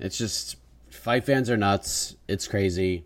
[0.00, 0.56] It's just
[0.90, 2.16] fight fans are nuts.
[2.28, 3.04] It's crazy.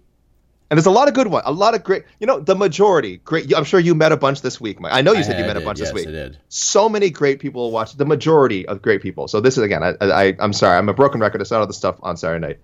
[0.69, 2.05] And there's a lot of good ones, a lot of great.
[2.19, 3.55] You know, the majority great.
[3.55, 4.81] I'm sure you met a bunch this week.
[4.81, 4.93] Mike.
[4.93, 6.07] I know you I said you met did, a bunch yes, this week.
[6.07, 6.39] Yes, I did.
[6.49, 7.93] So many great people watch.
[7.97, 9.29] The majority of great people.
[9.29, 9.83] So this is again.
[9.85, 10.77] I, I I'm sorry.
[10.77, 11.41] I'm a broken record.
[11.41, 12.59] I said all the stuff on Saturday night.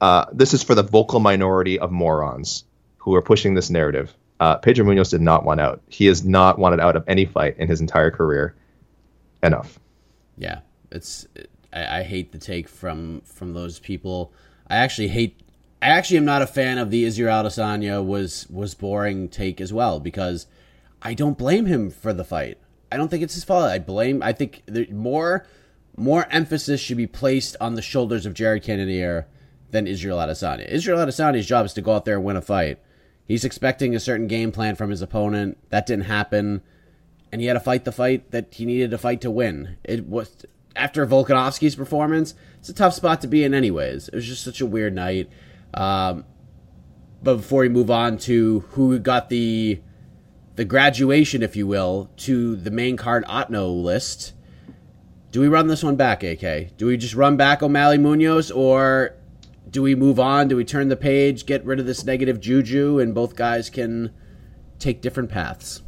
[0.00, 2.64] Uh, this is for the vocal minority of morons
[2.98, 4.14] who are pushing this narrative.
[4.38, 5.80] Uh, Pedro Munhoz did not want out.
[5.88, 8.54] He has not wanted out of any fight in his entire career.
[9.42, 9.78] Enough.
[10.36, 10.60] Yeah,
[10.92, 11.26] it's
[11.72, 14.32] I, I hate the take from from those people.
[14.68, 15.40] I actually hate.
[15.82, 19.72] I actually am not a fan of the Israel Adesanya was was boring take as
[19.72, 20.46] well because
[21.02, 22.58] I don't blame him for the fight.
[22.92, 23.64] I don't think it's his fault.
[23.64, 24.22] I blame.
[24.22, 25.44] I think more
[25.96, 29.26] more emphasis should be placed on the shoulders of Jared Cannonier
[29.72, 30.68] than Israel Adesanya.
[30.68, 32.78] Israel Adesanya's job is to go out there and win a fight.
[33.26, 35.58] He's expecting a certain game plan from his opponent.
[35.70, 36.62] That didn't happen,
[37.32, 39.78] and he had to fight the fight that he needed to fight to win.
[39.82, 42.34] It was after Volkanovski's performance.
[42.60, 44.08] It's a tough spot to be in, anyways.
[44.08, 45.28] It was just such a weird night.
[45.74, 46.24] Um,
[47.22, 49.80] but before we move on to who got the
[50.56, 54.34] the graduation, if you will, to the main card Otno list.
[55.30, 56.76] Do we run this one back, AK?
[56.76, 59.14] Do we just run back O'Malley Munhoz, or
[59.70, 60.48] do we move on?
[60.48, 64.12] Do we turn the page, get rid of this negative juju, and both guys can
[64.78, 65.82] take different paths?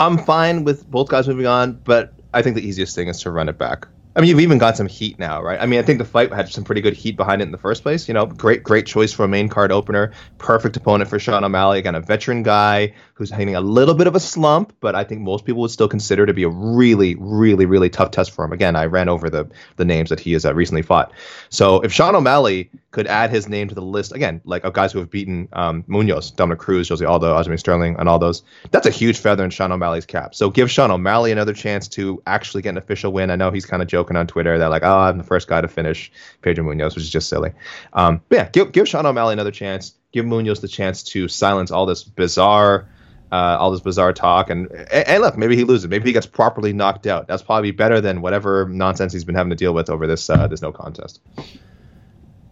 [0.00, 3.30] I'm fine with both guys moving on, but I think the easiest thing is to
[3.30, 3.86] run it back.
[4.16, 5.60] I mean, you've even got some heat now, right?
[5.60, 7.58] I mean, I think the fight had some pretty good heat behind it in the
[7.58, 8.06] first place.
[8.06, 10.12] You know, great, great choice for a main card opener.
[10.38, 11.80] Perfect opponent for Sean O'Malley.
[11.80, 15.20] Again, a veteran guy who's hitting a little bit of a slump, but I think
[15.20, 18.52] most people would still consider to be a really, really, really tough test for him.
[18.52, 21.12] Again, I ran over the the names that he has uh, recently fought.
[21.48, 24.92] So if Sean O'Malley could add his name to the list again, like of guys
[24.92, 28.86] who have beaten um, Munhoz, Dominick Cruz, Jose Aldo, Aljamain Sterling, and all those, that's
[28.86, 30.36] a huge feather in Sean O'Malley's cap.
[30.36, 33.30] So give Sean O'Malley another chance to actually get an official win.
[33.30, 35.60] I know he's kind of joking on Twitter that like, oh, I'm the first guy
[35.60, 36.10] to finish
[36.42, 37.52] Pedro Munhoz, which is just silly.
[37.92, 39.94] Um, but yeah, give give Sean O'Malley another chance.
[40.12, 42.88] Give Munhoz the chance to silence all this bizarre.
[43.32, 45.88] Uh, all this bizarre talk, and, and and look, maybe he loses.
[45.88, 47.26] Maybe he gets properly knocked out.
[47.26, 50.46] That's probably better than whatever nonsense he's been having to deal with over this uh,
[50.46, 51.20] this no contest.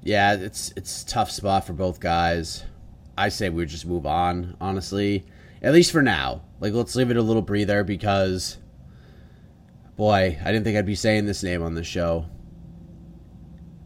[0.02, 2.64] Yeah, it's it's tough spot for both guys.
[3.16, 5.24] I say we just move on, honestly.
[5.62, 6.42] At least for now.
[6.58, 8.56] Like let's leave it a little breather because
[9.96, 12.26] boy, I didn't think I'd be saying this name on the show.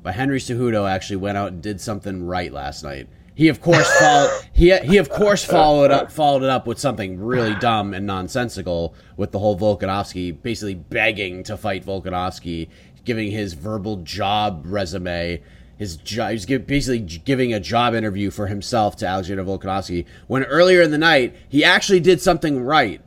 [0.03, 3.09] But Henry Cejudo actually went out and did something right last night.
[3.35, 7.21] He of course followed he he of course followed up followed it up with something
[7.21, 12.69] really dumb and nonsensical with the whole Volkanovski basically begging to fight Volkanovski,
[13.05, 15.43] giving his verbal job resume
[15.77, 16.31] his job.
[16.31, 20.07] He's basically giving a job interview for himself to Alexander Volkanovski.
[20.29, 23.03] When earlier in the night he actually did something right.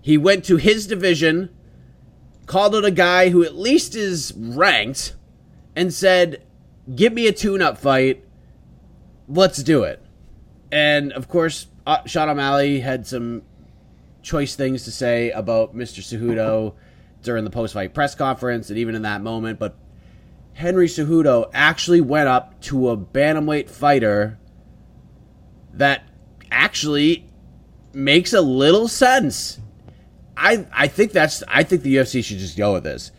[0.00, 1.48] He went to his division,
[2.46, 5.14] called out a guy who at least is ranked,
[5.74, 6.42] and said,
[6.94, 8.24] "Give me a tune-up fight.
[9.28, 10.00] Let's do it."
[10.70, 13.42] And of course, uh, Sean O'Malley had some
[14.22, 16.00] choice things to say about Mr.
[16.00, 16.74] Cejudo
[17.22, 19.76] during the post-fight press conference, and even in that moment, but
[20.54, 24.38] Henry Cejudo actually went up to a bantamweight fighter
[25.72, 26.08] that
[26.50, 27.28] actually
[27.94, 29.58] makes a little sense.
[30.36, 33.12] I I think that's I think the UFC should just go with this.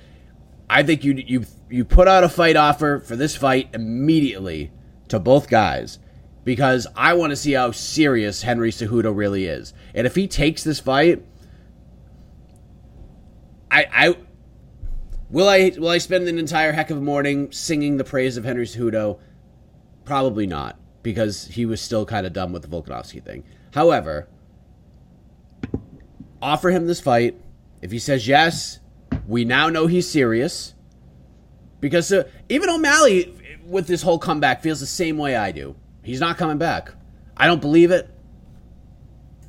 [0.70, 4.72] I think you you you put out a fight offer for this fight immediately
[5.10, 6.00] to both guys
[6.44, 9.74] because I want to see how serious Henry Cejudo really is.
[9.94, 11.24] And if he takes this fight,
[13.72, 14.16] I I
[15.34, 18.46] Will I will I spend an entire heck of a morning singing the praise of
[18.46, 19.18] Henry Cejudo?
[20.06, 23.44] Probably not, because he was still kind of dumb with the Volkanovski thing.
[23.74, 24.28] However,
[26.44, 27.40] offer him this fight.
[27.82, 28.80] If he says yes,
[29.26, 30.76] we now know he's serious.
[31.80, 33.34] Because uh, even O'Malley,
[33.66, 35.76] with this whole comeback, feels the same way I do.
[36.04, 36.94] He's not coming back.
[37.36, 38.10] I don't believe it.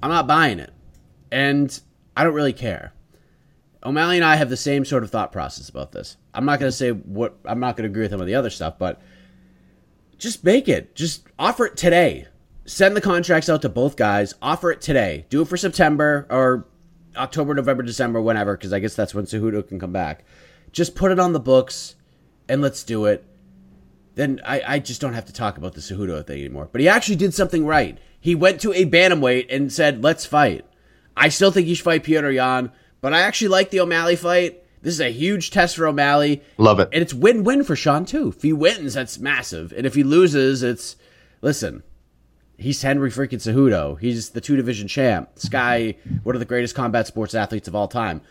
[0.02, 0.72] I'm not buying it.
[1.30, 1.78] And
[2.16, 2.92] I don't really care.
[3.84, 6.16] O'Malley and I have the same sort of thought process about this.
[6.32, 8.34] I'm not going to say what I'm not going to agree with him on the
[8.34, 9.00] other stuff, but
[10.16, 10.94] just make it.
[10.94, 12.26] Just offer it today.
[12.66, 14.34] Send the contracts out to both guys.
[14.40, 15.26] Offer it today.
[15.28, 16.66] Do it for September or
[17.16, 20.24] October, November, December, whenever, because I guess that's when Cejudo can come back.
[20.72, 21.94] Just put it on the books
[22.48, 23.24] and let's do it.
[24.14, 26.68] Then I, I just don't have to talk about the Cejudo thing anymore.
[26.70, 27.98] But he actually did something right.
[28.20, 30.64] He went to a bantamweight and said, "Let's fight."
[31.16, 34.62] I still think he should fight Petr Yan, But I actually like the O'Malley fight.
[34.82, 36.42] This is a huge test for O'Malley.
[36.58, 36.88] Love it.
[36.92, 38.28] And it's win win for Sean, too.
[38.28, 39.72] If he wins, that's massive.
[39.76, 40.96] And if he loses, it's.
[41.40, 41.82] Listen,
[42.56, 43.98] he's Henry freaking Cejudo.
[43.98, 45.34] He's the two division champ.
[45.34, 48.22] This guy, one of the greatest combat sports athletes of all time.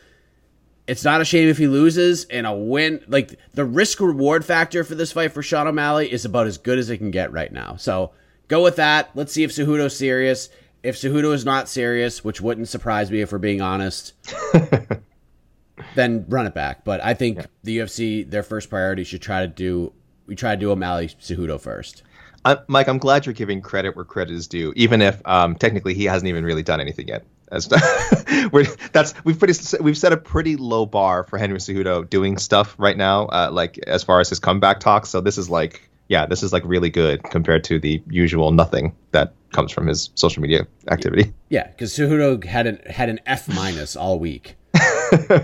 [0.85, 3.03] It's not a shame if he loses, and a win.
[3.07, 6.77] Like, the risk reward factor for this fight for Sean O'Malley is about as good
[6.77, 7.77] as it can get right now.
[7.77, 8.11] So
[8.49, 9.09] go with that.
[9.15, 10.49] Let's see if Cejudo's serious
[10.83, 14.13] if Cejudo is not serious, which wouldn't surprise me if we're being honest,
[15.95, 16.83] then run it back.
[16.83, 17.45] But I think yeah.
[17.63, 19.93] the UFC, their first priority should try to do
[20.27, 22.03] we try to do O'Malley Cejudo first.
[22.45, 25.93] Uh, Mike, I'm glad you're giving credit where credit is due, even if um, technically
[25.93, 27.25] he hasn't even really done anything yet.
[27.51, 27.67] As
[28.91, 32.97] that's we've pretty we've set a pretty low bar for Henry Cejudo doing stuff right
[32.97, 35.09] now, uh, like as far as his comeback talks.
[35.09, 38.95] So this is like, yeah, this is like really good compared to the usual nothing
[39.11, 41.31] that comes from his social media activity.
[41.49, 44.55] Yeah, because Cejudo had an had an F minus all week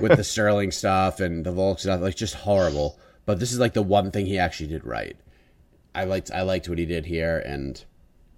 [0.02, 2.98] with the Sterling stuff and the Volk stuff, like just horrible.
[3.26, 5.16] But this is like the one thing he actually did right.
[5.94, 7.84] I liked I liked what he did here, and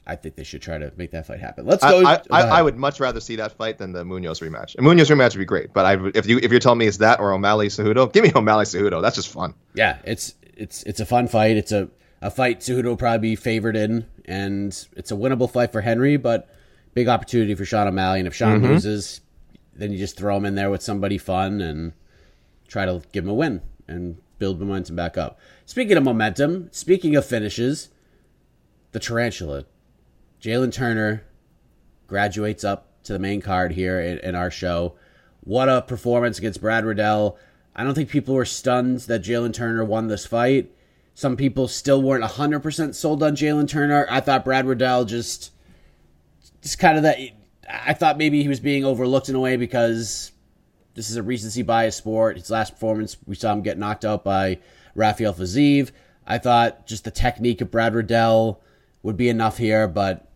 [0.05, 1.65] I think they should try to make that fight happen.
[1.65, 2.05] Let's go.
[2.05, 4.75] I, I, I, would much rather see that fight than the Munhoz rematch.
[4.75, 6.87] A Munhoz rematch would be great, but I, would- if you if you're telling me
[6.87, 9.01] it's that or O'Malley Cejudo, give me O'Malley Cejudo.
[9.01, 9.53] That's just fun.
[9.73, 11.57] Yeah, it's it's it's a fun fight.
[11.57, 11.89] It's a
[12.21, 16.17] a fight Cejudo will probably be favored in, and it's a winnable fight for Henry,
[16.17, 16.49] but
[16.93, 18.19] big opportunity for Sean O'Malley.
[18.19, 18.73] And if Sean mm-hmm.
[18.73, 19.21] loses,
[19.75, 21.93] then you just throw him in there with somebody fun and
[22.67, 25.39] try to give him a win and build momentum back up.
[25.67, 27.89] Speaking of momentum, speaking of finishes,
[28.91, 29.65] the tarantula,
[30.41, 31.23] Jalin Turner
[32.07, 34.95] graduates up to the main card here in, in our show.
[35.41, 37.37] What a performance against Brad Riddell.
[37.75, 40.71] I don't think people were stunned that Jalin Turner won this fight.
[41.13, 44.07] Some people still weren't 100% sold on Jalin Turner.
[44.09, 45.51] I thought Brad Riddell just,
[46.63, 47.19] just kind of that.
[47.69, 50.31] I thought maybe he was being overlooked in a way because
[50.93, 52.37] this is a recency bias sport.
[52.37, 54.59] His last performance, we saw him get knocked out by
[54.95, 55.91] Rafael Fiziev.
[56.25, 58.61] I thought just the technique of Brad Riddell
[59.03, 60.29] would be enough here, but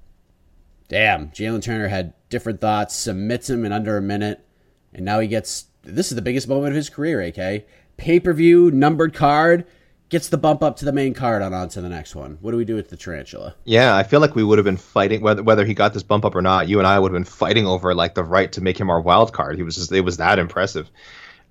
[0.88, 4.46] damn, Jalin Turner had different thoughts, submits him in under a minute,
[4.94, 7.66] and now he gets this is the biggest moment of his career, AK.
[7.98, 9.66] Pay per view, numbered card,
[10.10, 12.38] gets the bump up to the main card on on to the next one.
[12.42, 13.56] What do we do with the tarantula?
[13.64, 16.26] Yeah, I feel like we would have been fighting whether whether he got this bump
[16.26, 16.68] up or not.
[16.68, 19.02] You and I would have been fighting over like the right to make him our
[19.02, 19.58] wild card.
[19.58, 20.90] He was just it was that impressive.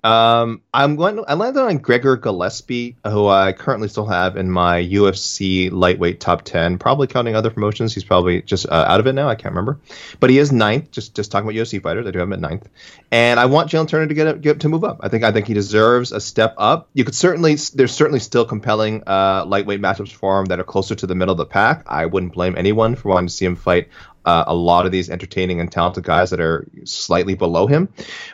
[0.05, 1.23] Um, I'm going.
[1.27, 6.43] I landed on Gregor Gillespie, who I currently still have in my UFC lightweight top
[6.43, 6.77] ten.
[6.77, 9.27] Probably counting other promotions, he's probably just uh, out of it now.
[9.27, 9.79] I can't remember,
[10.19, 10.91] but he is ninth.
[10.91, 12.69] Just just talking about UFC fighters, I do have him at ninth,
[13.11, 14.99] and I want Jalin Turner to get, get to move up.
[15.01, 16.87] I think I think he deserves a step up.
[16.93, 20.93] You could certainly there's certainly still compelling uh, lightweight matchups for him that are closer
[20.93, 21.81] to the middle of the pack.
[21.87, 23.89] I wouldn't blame anyone for wanting to see him fight
[24.25, 27.89] uh, a lot of these entertaining and talented guys that are slightly below him.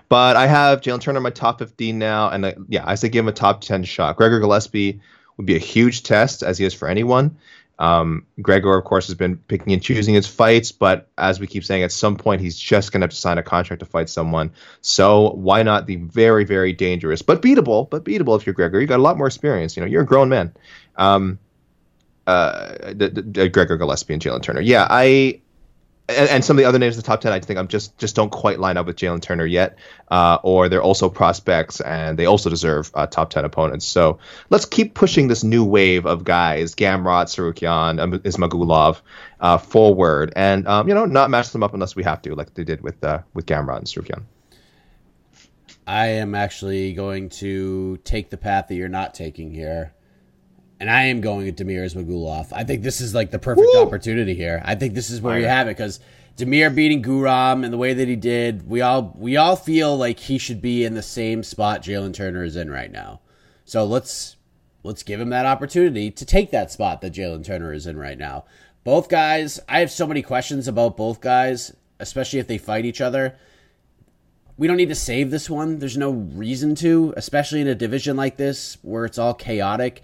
[0.10, 3.10] But I have Jalin Turner in my top 15 now, and uh, yeah, I say
[3.10, 4.16] give him a top 10 shot.
[4.16, 5.02] Gregor Gillespie
[5.38, 7.38] would be a huge test, as he is for anyone.
[7.80, 11.66] Um, Gregor, of course, has been picking and choosing his fights, but as we keep
[11.66, 14.08] saying, at some point he's just going to have to sign a contract to fight
[14.08, 14.52] someone.
[14.82, 18.80] So why not the very, very dangerous, but beatable, but beatable if you're Gregor.
[18.80, 19.76] You got a lot more experience.
[19.76, 20.54] You know, you're a grown man.
[20.96, 21.40] Um,
[22.28, 24.62] uh, the, the, the Gregor Gillespie and Jalin Turner.
[24.62, 25.42] Yeah, I
[26.12, 27.98] and, and some of the other names in the top ten, I think I'm just
[27.98, 29.78] just don't quite line up with Jalin Turner yet,
[30.10, 33.86] uh, or they're also prospects and they also deserve uh, top ten opponents.
[33.86, 34.20] So
[34.50, 39.02] let's keep pushing this new wave of guys, Gamrot, Tsarukyan, um, Ismagulov,
[39.40, 42.54] uh, forward, and um, you know not match them up unless we have to, like
[42.54, 44.24] they did with uh, with Gamrot and Tsarukyan.
[45.88, 49.94] I am actually going to take the path that you're not taking here.
[50.82, 52.48] And I am going with Damir Ismagulov.
[52.52, 54.64] I think this is like the perfect opportunity here.
[54.66, 56.00] I think this is where you have it because
[56.38, 60.18] Damir beating Guram and the way that he did, we all we all feel like
[60.18, 63.22] he should be in the same spot Jalin Turner is in right now.
[63.64, 64.38] So let's
[64.82, 68.18] let's give him that opportunity to take that spot that Jalin Turner is in right
[68.18, 68.46] now.
[68.84, 73.02] Both guys, I have so many questions about both guys, especially if they fight each
[73.02, 73.38] other
[74.62, 75.80] we don't need to save this one.
[75.80, 80.04] There's no reason to, especially in a division like this where it's all chaotic.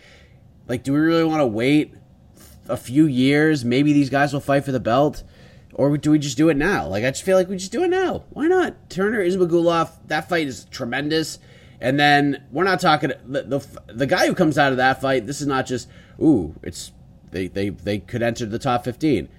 [0.68, 1.94] Like, do we really want to wait
[2.68, 3.64] a few years?
[3.64, 5.24] Maybe these guys will fight for the belt,
[5.74, 6.88] or do we just do it now?
[6.88, 8.24] Like, I just feel like we just do it now.
[8.30, 8.90] Why not?
[8.90, 11.40] Turner Ismagulov, that fight is tremendous.
[11.80, 15.28] And then we're not talking the, the the guy who comes out of that fight.
[15.28, 15.88] This is not just
[16.20, 16.92] ooh, it's
[17.30, 19.30] they they they could enter the top fifteen.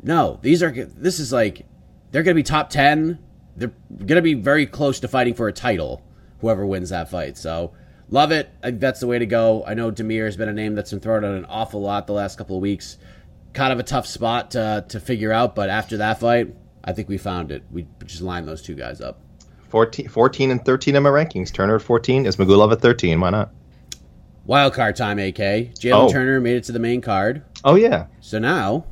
[0.00, 1.66] No, these are this is like
[2.12, 3.18] they're going to be top 10.
[3.56, 6.02] They're going to be very close to fighting for a title,
[6.40, 7.36] whoever wins that fight.
[7.36, 7.72] So,
[8.12, 8.50] love it.
[8.62, 9.64] I think that's the way to go.
[9.66, 12.12] I know Damir has been a name that's been thrown out an awful lot the
[12.12, 12.98] last couple of weeks.
[13.54, 17.08] Kind of a tough spot to, to figure out, but after that fight, I think
[17.08, 17.64] we found it.
[17.70, 19.20] We just lined those two guys up.
[19.70, 21.52] 14, 14 and 13 in my rankings.
[21.52, 23.18] Turner at 14, Ismagulov at 13.
[23.20, 23.50] Why not?
[24.44, 25.36] Wild card time, AK.
[25.36, 26.12] Jalin Oh.
[26.12, 27.42] Turner made it to the main card.
[27.64, 28.84] Oh yeah, So now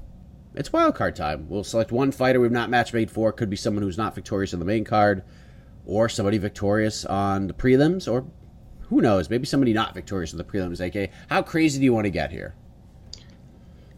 [0.54, 1.46] it's wild card time.
[1.48, 3.32] We'll select one fighter we've not match made for.
[3.32, 5.22] Could be someone who's not victorious on the main card,
[5.86, 8.24] or somebody victorious on the prelims, or
[8.91, 10.80] who knows, maybe somebody not victorious on the prelims.
[10.80, 12.55] AK, how crazy do you want to get here?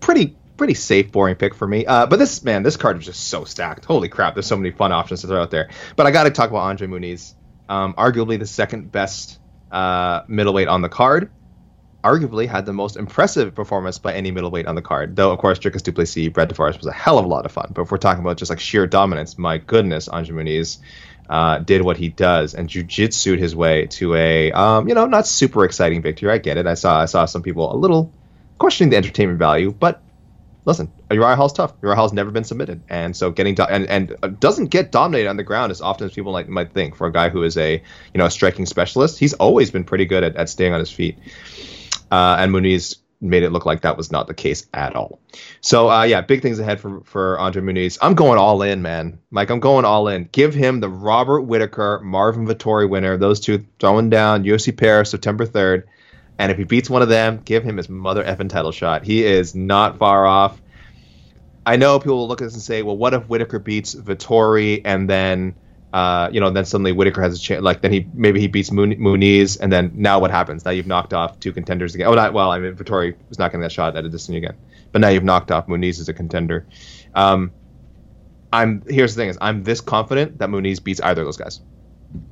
[0.02, 1.86] pretty pretty safe, boring pick for me.
[1.86, 3.86] Uh, but this man, this card is just so stacked.
[3.86, 4.34] Holy crap!
[4.34, 5.70] There's so many fun options to throw out there.
[5.96, 7.32] But I got to talk about Andre Muniz,
[7.70, 9.40] um, arguably the second best
[9.70, 11.30] uh, middleweight on the card.
[12.04, 15.16] arguably had the most impressive performance by any middleweight on the card.
[15.16, 17.52] Though, of course, Dricus du Plessis, Brad Tavares was a hell of a lot of
[17.52, 17.70] fun.
[17.72, 20.78] But if we're talking about just like sheer dominance, my goodness, Andre Muniz
[21.32, 25.26] uh, did what he does and jujitsued his way to a, um, you know, not
[25.26, 26.30] super exciting victory.
[26.30, 26.66] I get it.
[26.66, 28.12] I saw I saw some people a little
[28.58, 30.02] questioning the entertainment value, but
[30.66, 31.72] listen, Uriah Hall's tough.
[31.80, 35.38] Uriah Hall's never been submitted, and so getting do- and and doesn't get dominated on
[35.38, 36.96] the ground as often as people like might think.
[36.96, 37.76] For a guy who is a
[38.12, 40.90] you know a striking specialist, he's always been pretty good at, at staying on his
[40.90, 41.16] feet.
[42.10, 45.20] Uh, and Muniz made it look like that was not the case at all.
[45.60, 47.98] So uh, yeah, big things ahead for for Andre Muniz.
[48.02, 49.20] I'm going all in, man.
[49.30, 50.28] Mike, I'm going all in.
[50.32, 53.16] Give him the Robert Whitaker, Marvin Vettori winner.
[53.16, 55.84] Those two throwing down UFC Paris September 3rd.
[56.38, 59.04] And if he beats one of them, give him his mother effing title shot.
[59.04, 60.60] He is not far off.
[61.64, 64.82] I know people will look at this and say, well, what if Whitaker beats Vettori
[64.84, 65.54] and then
[65.92, 67.62] uh, you know, then suddenly Whitaker has a chance.
[67.62, 70.64] Like then he maybe he beats Moon, Muniz, and then now what happens?
[70.64, 72.06] Now you've knocked off two contenders again.
[72.06, 72.50] Oh, not well.
[72.50, 74.56] I mean, Vettori was not getting that shot at a distance again,
[74.90, 76.66] but now you've knocked off Muniz as a contender.
[77.14, 77.52] Um,
[78.52, 81.60] I'm here's the thing: is I'm this confident that Muniz beats either of those guys.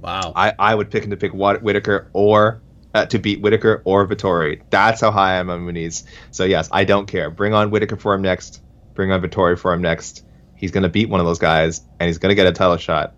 [0.01, 0.33] Wow.
[0.35, 2.63] I, I would pick him to pick Whitaker or
[2.95, 4.63] uh, to beat Whitaker or Vettori.
[4.71, 6.05] That's how high I'm on Muniz.
[6.31, 7.31] So yes, I don't care.
[7.31, 8.63] Bring on Whitaker for him next.
[8.95, 10.25] Bring on Vettori for him next.
[10.55, 13.15] He's gonna beat one of those guys, and he's gonna get a title shot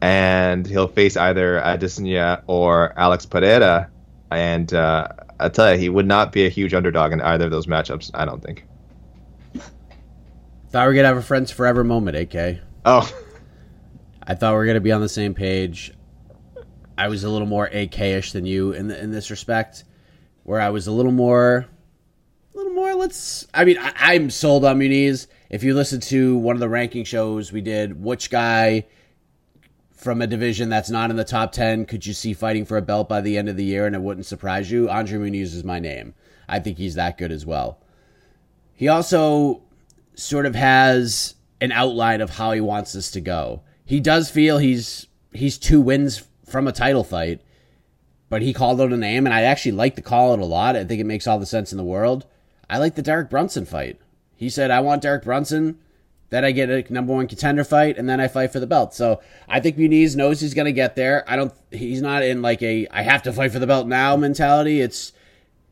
[0.00, 3.90] and he'll face either Adesanya or Alex Pereira.
[4.30, 7.50] And uh, I tell you, he would not be a huge underdog in either of
[7.50, 8.10] those matchups.
[8.14, 8.64] I don't think.
[10.70, 12.58] Thought we are gonna have a friends forever moment, AK.
[12.84, 13.10] Oh,
[14.26, 15.92] I thought we are gonna be on the same page.
[16.98, 19.84] I was a little more AK-ish than you in the, in this respect,
[20.42, 21.66] where I was a little more,
[22.54, 22.94] a little more.
[22.94, 23.46] Let's.
[23.54, 25.26] I mean, I, I'm sold on Muniz.
[25.50, 28.86] If you listen to one of the ranking shows we did, which guy
[29.96, 32.82] from a division that's not in the top 10 could you see fighting for a
[32.82, 34.88] belt by the end of the year and it wouldn't surprise you?
[34.88, 36.14] Andre Muniz is my name.
[36.48, 37.80] I think he's that good as well.
[38.74, 39.62] He also
[40.14, 43.62] sort of has an outline of how he wants this to go.
[43.84, 47.40] He does feel he's he's two wins from a title fight,
[48.28, 50.76] but he called out a name and I actually like the call it a lot.
[50.76, 52.26] I think it makes all the sense in the world.
[52.68, 53.98] I like the Derek Brunson fight.
[54.36, 55.78] He said I want Derek Brunson
[56.30, 58.94] then I get a number one contender fight, and then I fight for the belt.
[58.94, 61.24] So I think Muniz knows he's going to get there.
[61.28, 61.52] I don't.
[61.70, 64.80] He's not in like a I have to fight for the belt now mentality.
[64.80, 65.12] It's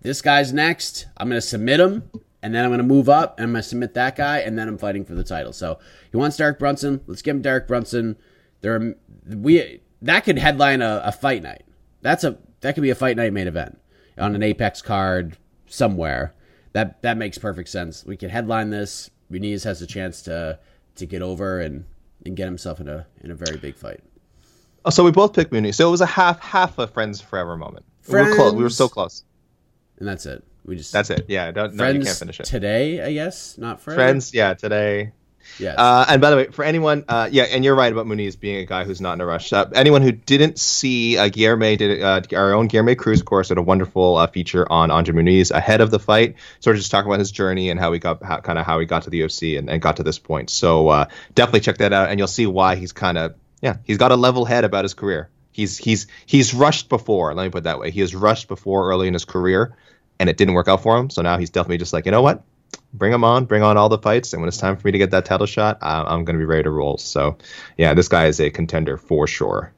[0.03, 1.07] this guy's next.
[1.17, 2.09] I'm going to submit him,
[2.43, 4.57] and then I'm going to move up, and I'm going to submit that guy, and
[4.57, 5.53] then I'm fighting for the title.
[5.53, 5.79] So
[6.11, 7.01] he wants Derek Brunson.
[7.07, 8.17] Let's give him Derek Brunson.
[8.61, 8.95] There, are,
[9.27, 11.65] we that could headline a, a fight night.
[12.01, 13.81] That's a that could be a fight night main event
[14.17, 15.37] on an Apex card
[15.67, 16.33] somewhere.
[16.75, 18.05] That that makes perfect sense.
[18.05, 20.59] We could headline this Muniz has a chance to
[20.97, 21.85] to get over and,
[22.25, 24.01] and get himself in a in a very big fight.
[24.85, 25.75] Oh, so we both picked Muniz.
[25.75, 27.85] So it was a half half a friends forever moment.
[28.03, 28.53] Friends, we were close.
[28.55, 29.25] We were so close.
[29.99, 30.45] And that's it.
[30.65, 31.27] We just that's it.
[31.29, 31.51] Yeah.
[31.51, 33.03] Don't, no, you can't finish it today.
[33.03, 34.01] I guess not forever.
[34.01, 34.33] Friends.
[34.33, 34.55] Yeah.
[34.55, 35.13] Today.
[35.59, 35.79] Yes.
[35.79, 38.57] Uh, and by the way, for anyone, uh, yeah, and you're right about Muniz being
[38.57, 39.53] a guy who's not in a rush.
[39.53, 43.49] Uh, anyone who didn't see uh, Guilherme did uh, our own Guilherme Cruz, of course,
[43.49, 46.91] did a wonderful uh, feature on Andre Muniz ahead of the fight, sort of just
[46.91, 49.21] talking about his journey and how he got, kind of how he got to the
[49.21, 50.51] UFC and, and got to this point.
[50.51, 53.35] So uh, definitely check that out, and you'll see why he's kind of
[53.65, 55.31] yeah, he's got a level head about his career.
[55.51, 57.33] He's he's he's rushed before.
[57.35, 57.91] Let me put it that way.
[57.91, 59.75] He has rushed before early in his career,
[60.19, 61.09] and it didn't work out for him.
[61.09, 62.43] So now he's definitely just like, you know what?
[62.95, 64.99] Bring them on, bring on all the fights, and when it's time for me to
[64.99, 66.97] get that title shot, uh, I'm going to be ready to roll.
[66.97, 67.37] So,
[67.77, 69.73] yeah, this guy is a contender for sure.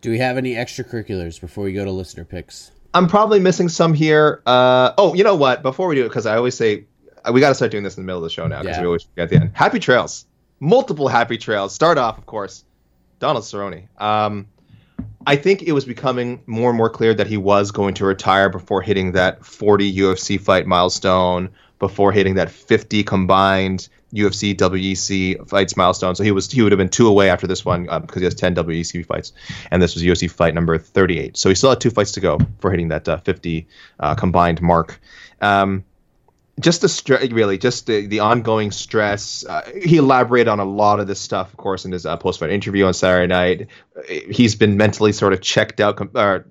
[0.00, 2.70] Do we have any extracurriculars before we go to listener picks?
[2.94, 4.42] I'm probably missing some here.
[4.46, 5.62] Uh, oh, you know what?
[5.62, 6.84] Before we do it, because I always say
[7.24, 8.76] uh, we got to start doing this in the middle of the show now because
[8.76, 8.82] yeah.
[8.82, 9.50] we always forget at the end.
[9.54, 10.26] Happy trails,
[10.60, 11.74] multiple happy trails.
[11.74, 12.64] Start off, of course,
[13.18, 13.88] Donald Cerrone.
[13.98, 14.46] Um,
[15.26, 18.48] I think it was becoming more and more clear that he was going to retire
[18.48, 25.76] before hitting that 40 UFC fight milestone before hitting that 50 combined UFC WEC fights
[25.76, 26.14] milestone.
[26.14, 28.24] So he was he would have been two away after this one because um, he
[28.24, 29.32] has 10 WEC fights,
[29.70, 31.36] and this was UFC fight number 38.
[31.36, 33.66] So he still had two fights to go for hitting that uh, 50
[34.00, 35.00] uh, combined mark.
[35.40, 35.84] Um,
[36.60, 39.44] just the stress, really, just the, the ongoing stress.
[39.44, 42.50] Uh, he elaborated on a lot of this stuff, of course, in his uh, post-fight
[42.50, 43.68] interview on Saturday night.
[44.08, 46.46] He's been mentally sort of checked out, com- or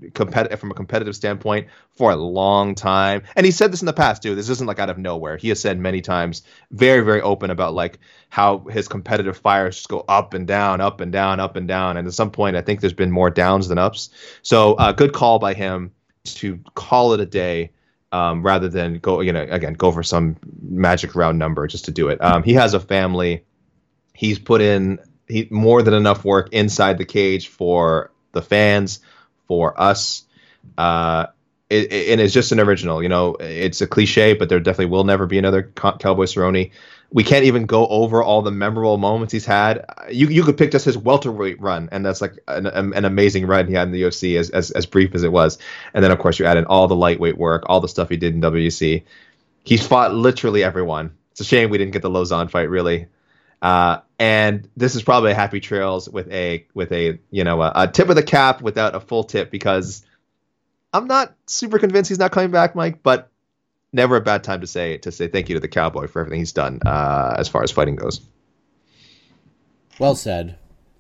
[0.58, 3.24] from a competitive standpoint for a long time.
[3.36, 4.36] And he said this in the past too.
[4.36, 5.38] This isn't like out of nowhere.
[5.38, 8.00] He has said many times, very, very open about like
[8.30, 11.98] how his competitive fires just go up and down, up and down, up and down.
[11.98, 14.10] And at some point, I think there's been more downs than ups.
[14.42, 15.92] So, uh, good call by him
[16.26, 17.72] to call it a day
[18.12, 21.92] um, rather than go, you know, again, go for some magic round number just to
[21.92, 22.24] do it.
[22.24, 23.44] Um, he has a family.
[24.14, 29.02] He's put in he more than enough work inside the cage for the fans,
[29.48, 30.24] for us.
[30.78, 31.28] Uh,
[31.70, 33.04] it, it, and it's just an original.
[33.04, 36.72] You know, it's a cliche, but there definitely will never be another Cowboy Cerrone.
[37.10, 39.86] We can't even go over all the memorable moments he's had.
[40.10, 43.68] You you could pick just his welterweight run, and that's like an, an amazing run
[43.68, 45.58] he had in the UFC, as, as as brief as it was.
[45.94, 48.18] And then of course you add in all the lightweight work, all the stuff he
[48.18, 49.04] did in WEC.
[49.64, 51.12] He's fought literally everyone.
[51.32, 53.08] It's a shame we didn't get the Lauzon fight, really.
[53.62, 57.72] Uh, and this is probably a happy trails with a with a you know a,
[57.76, 60.06] a tip of the cap without a full tip because
[60.94, 63.30] I'm not super convinced he's not coming back, Mike, but
[63.94, 66.40] never a bad time to say to say thank you to the cowboy for everything
[66.40, 68.22] he's done uh, as far as fighting goes.
[70.00, 70.58] Well said,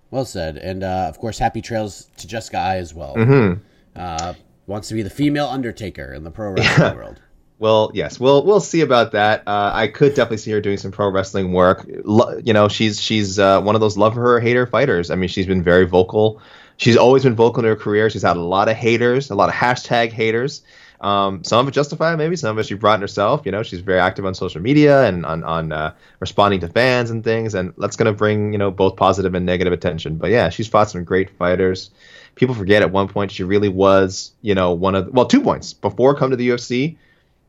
[0.09, 3.15] well said, and uh, of course, happy trails to Jessica Eye as well.
[3.15, 3.61] Mm-hmm.
[3.95, 4.33] Uh,
[4.65, 7.21] wants to be the female Undertaker in the pro wrestling world.
[7.59, 9.47] Well, yes, we'll we'll see about that.
[9.47, 11.87] Uh, I could definitely see her doing some pro wrestling work.
[12.03, 15.09] Lo- you know, she's she's uh, one of those love her or hate her fighters.
[15.09, 16.41] I mean, she's been very vocal
[16.77, 18.09] she's always been vocal in her career.
[18.09, 20.61] She's had a lot of haters, a lot of hashtag haters.
[20.99, 23.45] Um, some of it justified, maybe some of it she brought in herself.
[23.45, 27.11] You know, she's very active on social media and on on uh, responding to fans
[27.11, 30.15] and things, and that's gonna bring you know both positive and negative attention.
[30.17, 31.91] But yeah, she's fought some great fighters.
[32.33, 35.73] People forget at one point she really was you know one of well two points
[35.73, 36.97] before come to the UFC.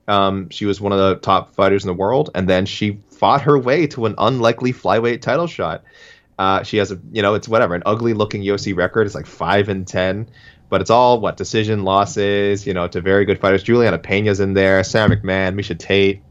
[0.08, 3.42] Um, she was one of the top fighters in the world, and then she fought
[3.42, 5.84] her way to an unlikely flyweight title shot.
[6.38, 9.06] Uh, she has a, you know, it's whatever, an ugly looking UFC record.
[9.06, 10.28] It's like five and ten,
[10.68, 13.62] but it's all what decision losses, you know, to very good fighters.
[13.62, 16.22] Juliana Pena's in there, Sara McMann, Miesha Tate,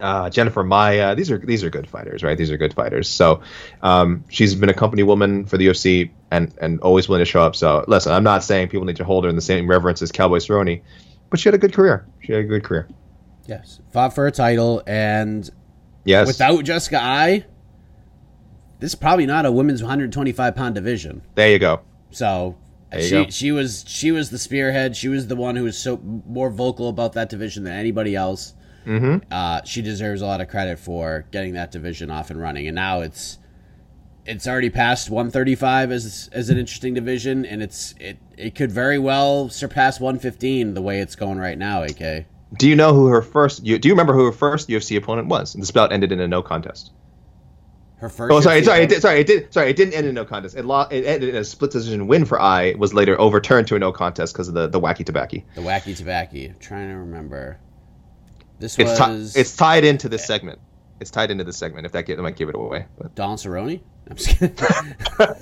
[0.00, 1.14] uh, Jennifer Maia.
[1.14, 2.36] These are these are good fighters, right?
[2.36, 3.08] These are good fighters.
[3.08, 3.42] So
[3.82, 7.42] um, she's been a company woman for the UFC and and always willing to show
[7.42, 7.56] up.
[7.56, 10.12] So listen, I'm not saying people need to hold her in the same reverence as
[10.12, 10.82] Cowboy Cerrone,
[11.30, 12.06] but she had a good career.
[12.20, 12.88] She had a good career.
[13.46, 15.48] Yes, fought for a title and
[16.04, 17.46] yes, without Jessica Eye
[18.84, 21.22] this is probably not a women's 125 pound division.
[21.36, 21.80] There you go.
[22.10, 22.54] So
[22.92, 23.30] she go.
[23.30, 24.94] she was she was the spearhead.
[24.94, 28.52] She was the one who was so more vocal about that division than anybody else.
[28.84, 29.32] Mm-hmm.
[29.32, 32.68] Uh, she deserves a lot of credit for getting that division off and running.
[32.68, 33.38] And now it's
[34.26, 38.98] it's already past 135 as as an interesting division, and it's it it could very
[38.98, 41.84] well surpass 115 the way it's going right now.
[41.84, 42.26] AK.
[42.58, 43.64] Do you know who her first?
[43.64, 45.54] Do you remember who her first UFC opponent was?
[45.54, 46.92] This bout ended in a no contest.
[47.96, 48.32] Her first.
[48.32, 50.56] Oh, sorry, sorry, it did, sorry, it did, sorry, it didn't end in no contest.
[50.56, 52.74] It, lost, it ended in a split decision win for Eye.
[52.76, 55.38] Was later overturned to a no contest because of the the wacky tobacco.
[55.54, 56.38] The wacky tobacco.
[56.38, 57.58] I'm trying to remember.
[58.58, 59.34] This it's was.
[59.34, 60.58] T- it's tied into this segment.
[61.00, 61.86] It's tied into this segment.
[61.86, 62.86] If that get, might give it away.
[62.98, 63.14] But.
[63.14, 63.80] Don Cerrone.
[64.10, 64.56] I'm just kidding.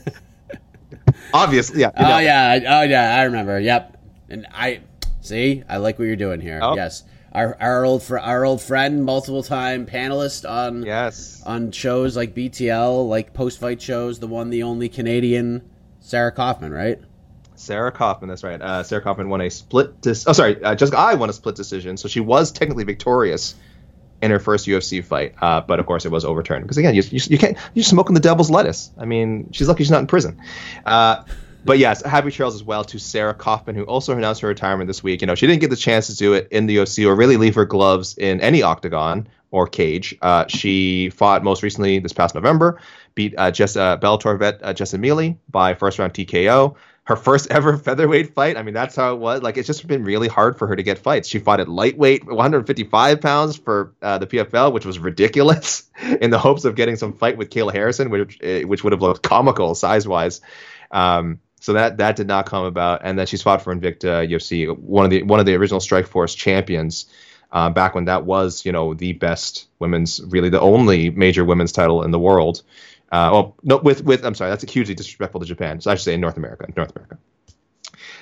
[1.35, 1.91] Obviously, yeah.
[1.97, 2.61] Oh yeah.
[2.69, 3.17] Oh yeah.
[3.17, 3.59] I remember.
[3.59, 3.97] Yep.
[4.29, 4.83] And I
[5.21, 5.63] see.
[5.69, 6.61] I like what you're doing here.
[6.63, 6.77] Oh.
[6.77, 12.17] Yes our our old fr- our old friend, multiple time panelist on yes on shows
[12.17, 14.19] like BTL, like post fight shows.
[14.19, 15.69] The one, the only Canadian,
[16.01, 17.01] Sarah Kaufman, right?
[17.55, 18.61] Sarah Kaufman, that's right.
[18.61, 20.01] Uh, Sarah Kaufman won a split.
[20.01, 23.55] Dis- oh, sorry, uh, Jessica Eye won a split decision, so she was technically victorious
[24.21, 27.03] in her first UFC fight, uh, but of course it was overturned because again, you,
[27.11, 28.91] you, you, can't you're smoking the devil's lettuce.
[28.97, 30.41] I mean, she's lucky she's not in prison.
[30.87, 31.25] Uh,
[31.65, 35.03] but yes, happy trails as well to Sarah Kaufman, who also announced her retirement this
[35.03, 35.21] week.
[35.21, 37.37] You know, she didn't get the chance to do it in the UFC or really
[37.37, 40.17] leave her gloves in any octagon or cage.
[40.23, 42.81] Uh, she fought most recently this past November,
[43.15, 46.75] beat uh, Jess, uh, Bellator vet uh, Jessa Mealy by first round TKO.
[47.05, 48.57] Her first ever featherweight fight.
[48.57, 49.43] I mean, that's how it was.
[49.43, 51.29] Like, it's just been really hard for her to get fights.
[51.29, 55.91] She fought at lightweight, 155 pounds for uh, the PFL, which was ridiculous,
[56.21, 59.03] in the hopes of getting some fight with Kayla Harrison, which uh, which would have
[59.03, 60.41] looked comical size wise.
[60.91, 64.77] Um, so that that did not come about, and then she's fought for Invicta UFC,
[64.77, 67.07] one of the one of the original Strikeforce champions.
[67.53, 71.71] Uh, back when that was, you know, the best women's, really the only major women's
[71.71, 72.63] title in the world.
[73.13, 75.81] Uh, well, no, with with I'm sorry, that's hugely disrespectful to Japan.
[75.81, 77.19] So I should say in North America, North America.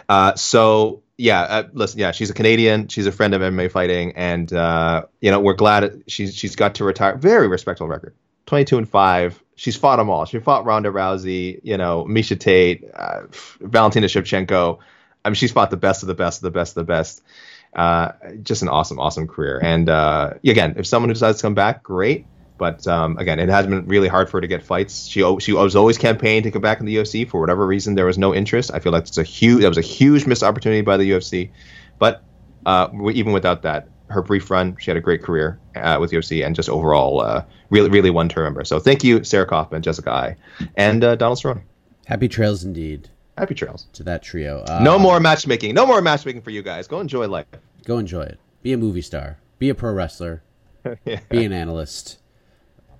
[0.07, 2.89] Uh, so yeah, uh, listen, yeah, she's a Canadian.
[2.89, 6.75] She's a friend of MMA fighting, and uh, you know we're glad she's she's got
[6.75, 7.17] to retire.
[7.17, 8.15] Very respectable record,
[8.47, 10.25] 22 and five she's fought them all.
[10.25, 13.25] She fought Ronda Rousey, you know, Miesha Tate, uh,
[13.61, 14.79] Valentina Shevchenko.
[15.23, 17.23] I mean, she's fought the best of the best of the best of the best.
[17.77, 19.61] Uh, just an awesome, awesome career.
[19.63, 22.25] And uh, again, if someone decides to come back, great.
[22.57, 25.07] But um, again, it has been really hard for her to get fights.
[25.07, 27.95] She she was always campaigning to come back in the UFC for whatever reason.
[27.97, 28.71] There was no interest.
[28.73, 31.51] I feel like it's a huge that was a huge missed opportunity by the UFC.
[31.99, 32.23] But
[32.65, 36.45] uh, even without that, her brief run, she had a great career uh, with UFC
[36.45, 38.65] and just overall uh, really, really one to remember.
[38.65, 40.37] So thank you, Sarah Kaufman, Jessica Eye,
[40.77, 41.63] and uh, Donald Cerrone.
[42.07, 43.09] Happy trails indeed.
[43.39, 44.65] Happy trails to that trio.
[44.83, 45.75] no more matchmaking.
[45.75, 46.87] No more matchmaking for you guys.
[46.87, 47.47] Go enjoy life.
[47.85, 48.39] Go enjoy it.
[48.63, 49.39] Be a movie star.
[49.59, 50.43] Be a pro wrestler.
[51.05, 51.21] yeah.
[51.31, 52.19] Be an analyst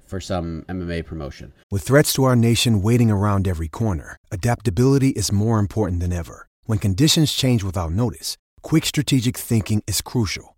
[0.07, 1.53] for some MMA promotion.
[1.71, 6.47] With threats to our nation waiting around every corner, adaptability is more important than ever.
[6.65, 10.50] When conditions change without notice Quick strategic thinking is crucial,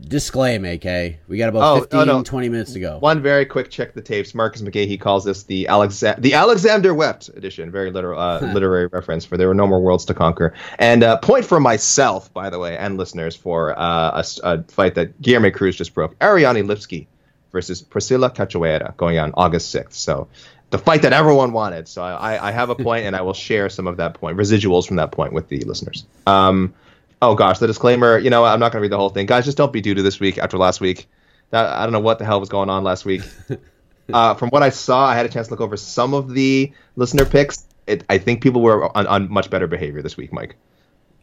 [0.00, 1.16] Disclaim, AK.
[1.26, 2.22] We got about Oh, 15, oh, no.
[2.22, 2.98] 20 minutes to go.
[2.98, 4.34] One very quick check the tapes.
[4.34, 7.70] Marcus McGahee calls this the Alexa- the Alexander wept edition.
[7.70, 10.52] Very literal uh, literary reference for there were no more worlds to conquer.
[10.78, 14.96] And uh, point for myself, by the way, and listeners for uh, a, a fight
[14.96, 16.14] that Guilherme Cruz just broke.
[16.22, 17.06] Ariane Lipski
[17.52, 19.94] versus Priscilla Cachoeira going on August 6th.
[19.94, 20.28] So
[20.70, 21.88] the fight that everyone wanted.
[21.88, 24.86] So I, I have a point, and I will share some of that point, residuals
[24.86, 26.04] from that point with the listeners.
[26.26, 26.74] Um,
[27.22, 28.18] oh gosh, the disclaimer.
[28.18, 29.44] You know, I'm not going to read the whole thing, guys.
[29.44, 31.08] Just don't be due to this week after last week.
[31.50, 33.22] That, I don't know what the hell was going on last week.
[34.12, 36.72] uh, from what I saw, I had a chance to look over some of the
[36.96, 37.64] listener picks.
[37.86, 40.56] It, I think people were on, on much better behavior this week, Mike.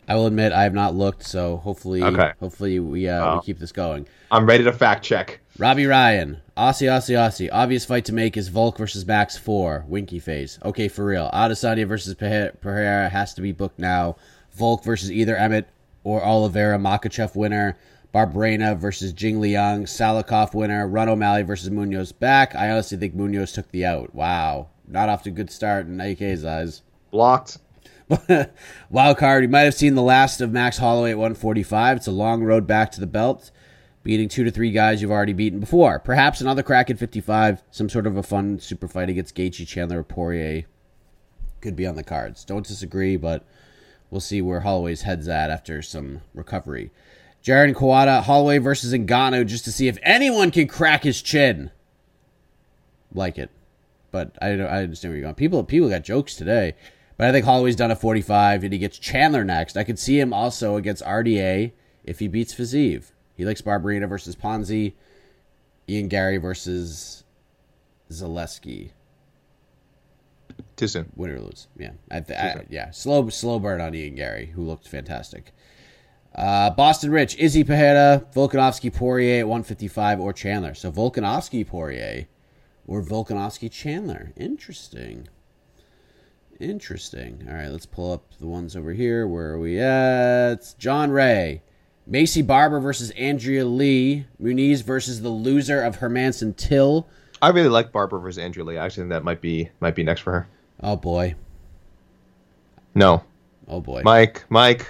[0.08, 2.34] I will admit I have not looked, so hopefully Okay.
[2.40, 3.36] hopefully we uh, Oh.
[3.36, 4.06] we keep this going.
[4.32, 5.40] I'm ready to fact check.
[5.58, 7.48] Robbie Ryan, Aussie, Aussie, Aussie.
[7.52, 9.86] Obvious fight to make is Volk versus Max 4.
[9.88, 10.58] Winky face.
[10.66, 11.30] Okay, for real.
[11.34, 14.16] Adesanya versus Pereira has to be booked now.
[14.54, 15.68] Volk versus either Emmett
[16.04, 16.78] or Oliveira.
[16.78, 17.78] Makhachev winner.
[18.14, 19.86] Barberena versus Jing Liang.
[19.86, 20.88] Salikhov winner.
[20.88, 22.56] Ron O'Malley versus Munhoz back.
[22.56, 24.14] I honestly think Munhoz took the out.
[24.14, 24.70] Wow.
[24.88, 26.82] Not off to a good start in AK's eyes.
[27.12, 27.58] Blocked.
[28.90, 31.98] Wild card, you might have seen the last of Max Holloway at 145.
[31.98, 33.52] It's a long road back to the belt,
[34.04, 36.00] beating two to three guys you've already beaten before.
[36.00, 40.00] Perhaps another crack at 55, some sort of a fun super fight against Gaethje, Chandler,
[40.00, 40.66] or Poirier
[41.62, 42.44] could be on the cards.
[42.44, 43.46] Don't disagree, but
[44.14, 46.92] we'll see where Holloway's head's at after some recovery.
[47.42, 51.72] Jared Kawada, Holloway versus Ngannou, just to see if anyone can crack his chin.
[53.12, 53.50] Like it,
[54.12, 55.36] but I don't, I understand where you're going.
[55.36, 56.76] People people got jokes today,
[57.18, 59.78] but I think Holloway's done a 45, and he gets Chandler next.
[59.78, 61.72] I could see him also against RDA
[62.04, 63.12] if he beats Fiziev.
[63.36, 64.94] He likes Barberena versus Ponzi,
[65.90, 67.24] Ian Garry versus
[68.12, 68.92] Zaleski.
[70.76, 71.12] Too soon.
[71.16, 72.92] Win or lose, yeah, I, I, yeah.
[72.92, 75.54] Slow slow burn on Ian Garry, who looked fantastic.
[76.36, 80.74] Uh, Boston Rich, Izzy Pajeda, Volkanovski Poirier at 155 or Chandler.
[80.74, 82.28] So Volkanovski Poirier
[82.88, 84.34] or Volkanovski Chandler.
[84.36, 85.28] Interesting.
[86.60, 87.46] Interesting.
[87.48, 89.28] All right, let's pull up the ones over here.
[89.28, 90.54] Where are we at?
[90.54, 91.62] It's John Ray.
[92.10, 94.26] Maycee Barber versus Andrea Lee.
[94.42, 97.08] Muniz versus the loser of Hermansson Till.
[97.44, 98.78] I really like Barbara versus Andrew Lee.
[98.78, 100.48] I actually think that might be might be next for her.
[100.82, 101.36] Oh boy.
[102.96, 103.24] No,
[103.68, 104.02] Oh boy.
[104.04, 104.88] Mike, Mike.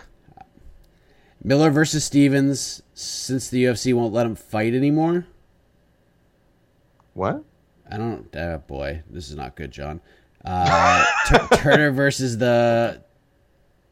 [1.44, 2.82] Miller versus Stevens.
[2.94, 5.26] Since the UFC won't let him fight anymore.
[7.14, 7.44] What?
[7.90, 8.34] I don't.
[8.36, 10.02] Oh boy, this is not good, John.
[10.46, 13.02] Uh, Tur- Turner versus the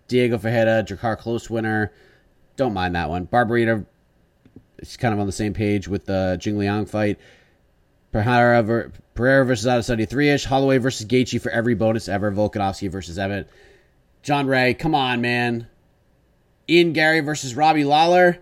[0.07, 1.91] Diego Fajeda, Jakar close winner.
[2.57, 3.27] Don't mind that one.
[3.27, 3.85] Barbarita
[4.79, 7.19] is kind of on the same page with the Jing Liang fight.
[8.11, 10.45] Pereira, ver- Pereira versus Adesanya three ish.
[10.45, 12.31] Holloway versus Gaethje for every bonus ever.
[12.31, 13.49] Volkanovski versus Emmett.
[14.23, 15.67] John Ray, come on, man.
[16.69, 18.37] Ian Garry versus Robbie Lawler.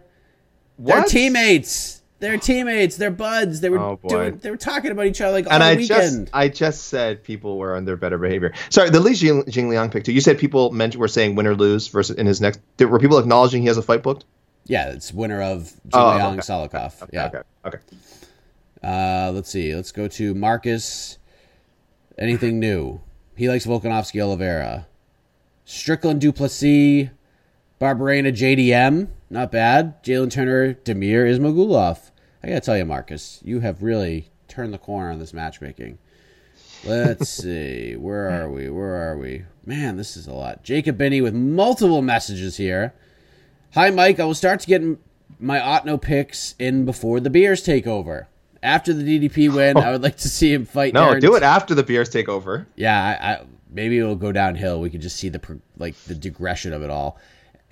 [0.78, 0.96] What?
[0.96, 2.02] They're teammates.
[2.20, 2.98] They're teammates.
[2.98, 3.62] They're buds.
[3.62, 4.38] They were Oh, doing.
[4.40, 6.26] They were talking about each other like And all I weekend.
[6.26, 8.54] just I just said people were under better behavior.
[8.70, 10.12] Sorry, the Li Jing, Jing Liang pick too.
[10.12, 12.60] You said people mentioned were saying win or lose versus in his next.
[12.80, 14.26] Were people acknowledging he has a fight booked?
[14.66, 16.78] Yeah, it's winner of oh, Jing Oh, Liang okay.
[16.78, 17.26] Okay, yeah.
[17.28, 17.40] Okay.
[17.66, 17.78] Okay.
[18.84, 19.76] Uh, let's see.
[19.76, 21.18] Let's go to Marcus.
[22.18, 23.02] Anything new?
[23.36, 24.88] He likes Volkanovski Oliveira.
[25.66, 27.10] Strickland Duplessis.
[27.80, 29.10] Barberena JDM.
[29.30, 30.04] Not bad.
[30.04, 32.12] Jalin Turner Damir Ismagulov.
[32.44, 35.98] I gotta tell you, Marcus, you have really turned the corner on this matchmaking.
[36.86, 37.96] Let's see.
[37.96, 38.70] Where are we?
[38.70, 39.44] Where are we?
[39.66, 40.64] Man, this is a lot.
[40.64, 42.94] Jacob Binney with multiple messages here.
[43.74, 44.20] Hi, Mike.
[44.20, 44.82] I will start to get
[45.40, 48.28] my Otno picks in before the beers take over.
[48.62, 50.94] After the DDP win, I would like to see him fight.
[50.94, 52.68] No, do it after the beers take over.
[52.76, 54.82] yeah, I, I, maybe it'll go downhill.
[54.82, 57.18] We could just see the like the digression of it all.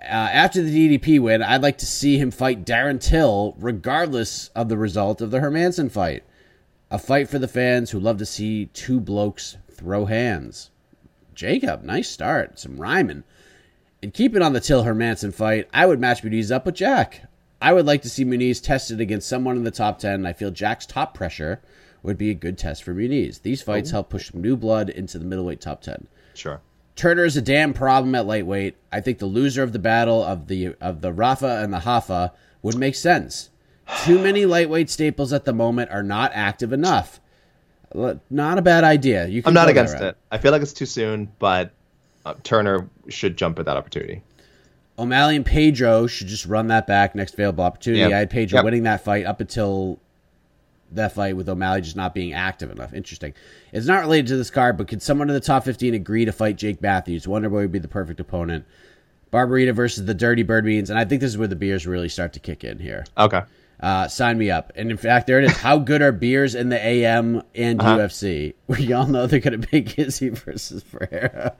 [0.02, 4.70] Uh, after the DDP win, I'd like to see him fight Darren Till, regardless of
[4.70, 6.24] the result of the Hermansson fight.
[6.92, 10.70] A fight for the fans who love to see two blokes throw hands.
[11.34, 12.60] Jacob, nice start.
[12.60, 13.24] Some rhyming.
[14.02, 17.24] And keeping on the Till Hermansson fight, I would match Muniz up with Jack.
[17.62, 20.26] I would like to see Muniz tested against someone in the top 10.
[20.26, 21.62] I feel Jack's top pressure
[22.04, 23.42] would be a good test for Muniz.
[23.42, 26.08] These fights help push new blood into the middleweight top 10.
[26.36, 26.62] Sure.
[26.96, 28.76] Turner is a damn problem at lightweight.
[28.92, 32.32] I think the loser of the battle of the of the Rafa and the Hafa
[32.62, 33.50] would make sense.
[34.04, 37.20] Too many lightweight staples at the moment are not active enough.
[37.94, 39.26] Not a bad idea.
[39.46, 40.18] I'm not against it.
[40.32, 41.72] I feel like it's too soon, but
[42.26, 44.22] uh, Turner should jump at that opportunity.
[45.00, 48.02] O'Malley and Pedro should just run that back next available opportunity.
[48.02, 48.12] Yep.
[48.12, 48.66] I had Pedro Yep.
[48.66, 50.00] winning that fight up until
[50.92, 52.94] that fight with O'Malley just not being active enough.
[52.94, 53.34] Interesting.
[53.74, 56.32] It's not related to this card, but could someone in the top 15 agree to
[56.32, 57.26] fight Jake Matthews?
[57.26, 58.66] Wonderboy would be the perfect opponent.
[59.32, 62.08] Barbarita versus the Dirty Bird Beans, and I think this is where the beers really
[62.08, 63.04] start to kick in here.
[63.18, 63.42] Okay.
[63.80, 64.74] Uh, sign me up.
[64.76, 65.58] And in fact, there it is.
[65.58, 67.98] How good are beers in the AM and Uh-huh.
[68.00, 68.54] UFC?
[68.68, 71.56] We all know they're going to be Izzy versus Pereira.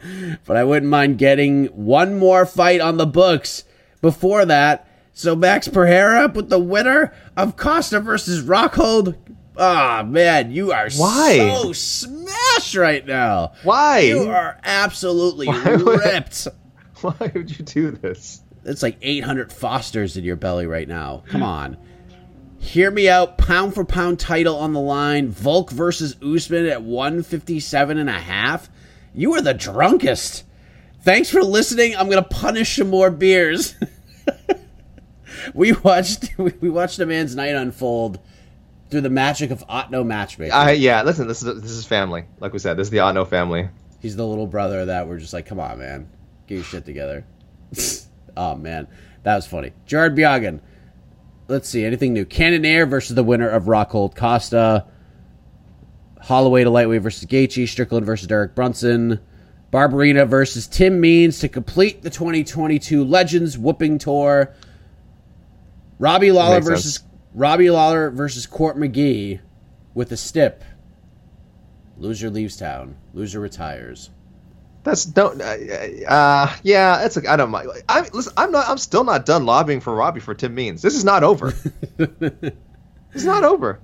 [0.46, 3.64] But I wouldn't mind getting one more fight on the books
[4.02, 4.88] before that.
[5.14, 9.16] So Max Pereira with the winner of Costa versus Rockhold.
[9.60, 11.38] Ah, man, you are Why?
[11.38, 13.54] so smashed right now.
[13.64, 14.00] Why?
[14.02, 16.48] You are absolutely would- ripped.
[17.02, 18.42] Why would you do this?
[18.66, 21.24] It's like 800 Fosters in your belly right now.
[21.28, 21.78] Come on.
[22.60, 23.38] Hear me out.
[23.38, 25.30] Pound for pound title on the line.
[25.30, 28.70] Volk versus Usman at 157 and a half.
[29.14, 30.44] You are the drunkest.
[31.02, 31.96] Thanks for listening.
[31.96, 33.76] I'm going to punish some more beers.
[35.54, 38.20] we watched we watched a man's night unfold
[38.90, 40.54] through the magic of Otno matchmaking.
[40.54, 41.04] I yeah.
[41.04, 42.26] Listen, this is this is family.
[42.40, 43.70] Like we said, this is the Otno family.
[44.00, 46.10] He's the little brother that we're just like, come on, man,
[46.48, 47.26] get your shit together.
[48.38, 48.88] oh man,
[49.24, 49.74] that was funny.
[49.86, 50.60] Jared Biagan.
[51.48, 52.26] Let's see, anything new?
[52.26, 54.86] Cannonier versus the winner of Rockhold Costa.
[56.22, 57.68] Holloway to lightweight versus Gaethje.
[57.70, 59.20] Strickland versus Derek Brunson.
[59.72, 64.54] Barberena versus Tim Means to complete the 2022 Legends Whooping Tour.
[66.00, 67.08] Robbie Lawler versus sense.
[67.34, 69.40] Robbie Lawler versus Court McGee
[69.94, 70.64] with a stip.
[71.98, 72.96] Loser leaves town.
[73.14, 74.10] Loser retires.
[74.88, 75.42] That's don't.
[75.42, 75.58] Uh,
[76.08, 77.68] uh, yeah, it's like I don't mind.
[77.90, 78.32] I listen.
[78.38, 78.70] I'm not.
[78.70, 80.82] I'm still not done lobbying for Robbie for Tim Means.
[80.82, 81.54] This is not over.
[82.00, 83.82] it's not over.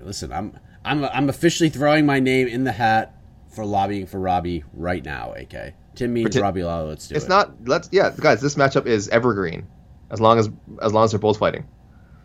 [0.00, 3.16] Listen, I'm I'm I'm officially throwing my name in the hat
[3.54, 5.32] for lobbying for Robbie right now.
[5.34, 6.88] AK Tim means Tim- Robbie Lawler.
[6.88, 7.28] Let's do It's it.
[7.28, 7.52] not.
[7.68, 7.90] Let's.
[7.92, 8.40] Yeah, guys.
[8.40, 9.66] This matchup is evergreen,
[10.10, 10.48] as long as
[10.80, 11.66] as long as they're both fighting.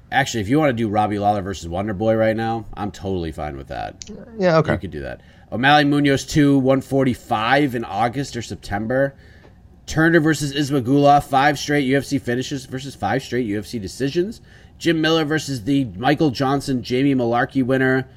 [0.09, 3.33] Actually, if you want to do Robbie Lawler versus Wonder Boy right now, I'm totally
[3.33, 4.09] fine with that.
[4.37, 4.57] Yeah.
[4.59, 4.71] Okay.
[4.71, 5.19] You could do that.
[5.51, 9.15] O'Malley Munhoz 2, 145 in August or September.
[9.85, 14.39] Turner versus Ismagulov, five straight UFC finishes versus five straight UFC decisions.
[14.77, 18.07] Jim Miller versus the Michael Johnson Jamie Mullarkey winner.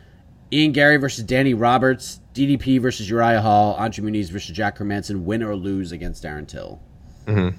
[0.52, 2.20] Ian Garry versus Danny Roberts.
[2.32, 3.74] DDP versus Uriah Hall.
[3.74, 5.24] Andre Muniz versus Jack Hermansson.
[5.24, 6.80] Win or lose against Darren Till.
[7.26, 7.58] Mm-hmm.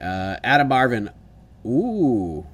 [0.00, 1.10] Uh, Adam Marvin.
[1.64, 2.44] Ooh.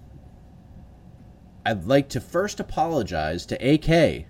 [1.64, 4.26] I'd like to first apologize to AK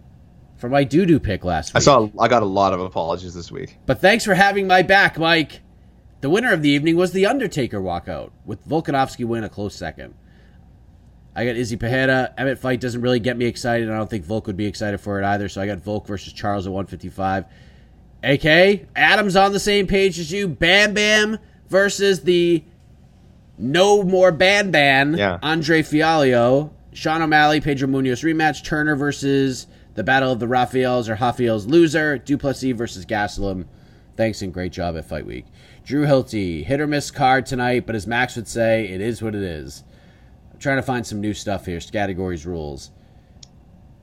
[0.59, 1.77] for my doo doo pick last week.
[1.77, 2.09] I saw.
[2.19, 3.79] I got a lot of apologies this week.
[3.87, 5.61] But thanks for having my back, Mike.
[6.21, 10.15] The winner of the evening was the Undertaker walkout, with Volkanovski win a close second.
[11.35, 12.35] I got Izzy Pajeda.
[12.37, 13.89] Emmett fight doesn't really get me excited.
[13.89, 15.49] I don't think Volk would be excited for it either.
[15.49, 17.45] So I got Volk versus Charles at 155.
[18.25, 20.49] AK, Adam's on the same page as you.
[20.49, 21.39] Bam Bam
[21.69, 22.65] versus the
[23.57, 25.17] no more Ban Ban.
[25.17, 25.39] Yeah.
[25.41, 26.71] Andre Fialho.
[26.93, 28.65] Sean O'Malley, Pedro Munhoz rematch.
[28.65, 29.69] Turner versus
[29.99, 32.19] the Battle of the Raphaels or Raphael's loser.
[32.19, 33.67] Duplessis versus Gastelum.
[34.17, 35.45] Thanks and great job at Fight Week.
[35.85, 39.35] Drew Hilty, hit or miss card tonight, but as Max would say, it is what
[39.35, 39.83] it is.
[40.53, 41.81] I'm trying to find some new stuff here.
[41.81, 42.93] Categories rules.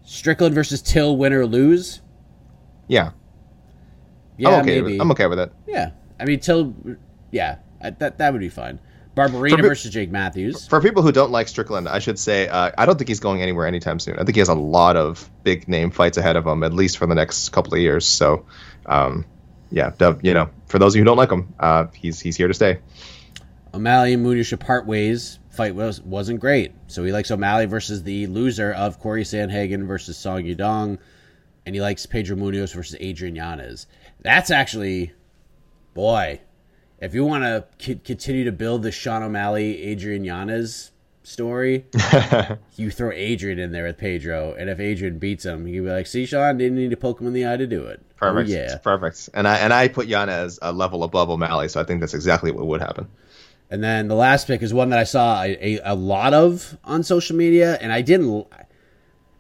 [0.04, 2.02] Strickland versus Till, win or lose?
[2.90, 3.12] Yeah.
[4.38, 4.82] Yeah, I'm okay.
[4.82, 4.92] maybe.
[4.92, 5.54] With, I'm okay with it.
[5.66, 6.76] Yeah, I mean Till.
[7.32, 8.82] Yeah, I, that that would be fine.
[9.16, 10.68] Barberena pe- versus Jake Matthews.
[10.68, 13.42] For people who don't like Strickland, I should say uh, I don't think he's going
[13.42, 14.16] anywhere anytime soon.
[14.20, 16.98] I think he has a lot of big name fights ahead of him, at least
[16.98, 18.06] for the next couple of years.
[18.06, 18.46] So,
[18.86, 19.26] um,
[19.72, 22.36] yeah, Dub, you know, for those of you who don't like him, uh, he's he's
[22.36, 22.80] here to stay.
[23.74, 25.40] O'Malley and Munhoz should part ways.
[25.50, 30.18] Fight was wasn't great, so he likes O'Malley versus the loser of Corey Sandhagen versus
[30.18, 30.98] Song Yadong,
[31.66, 33.88] and he likes Pedro Munhoz versus Adrian Yanez.
[34.22, 35.14] That's actually,
[35.94, 36.42] boy,
[37.00, 40.92] if you want to c- continue to build the Sean O'Malley Adrian Yanez
[41.24, 41.86] story,
[42.76, 45.92] you throw Adrian in there with Pedro, and if Adrian beats him, you can be
[45.92, 48.32] like, "See, Sean didn't need to poke him in the eye to do it." Oh,
[48.32, 48.50] Perfect.
[48.50, 48.78] yeah.
[48.78, 49.30] Perfect.
[49.34, 52.52] And I and I put Yanez a level above O'Malley, so I think that's exactly
[52.52, 53.08] what would happen.
[53.70, 56.78] And then the last pick is one that I saw a, a, a lot of
[56.84, 58.48] on social media, and I didn't.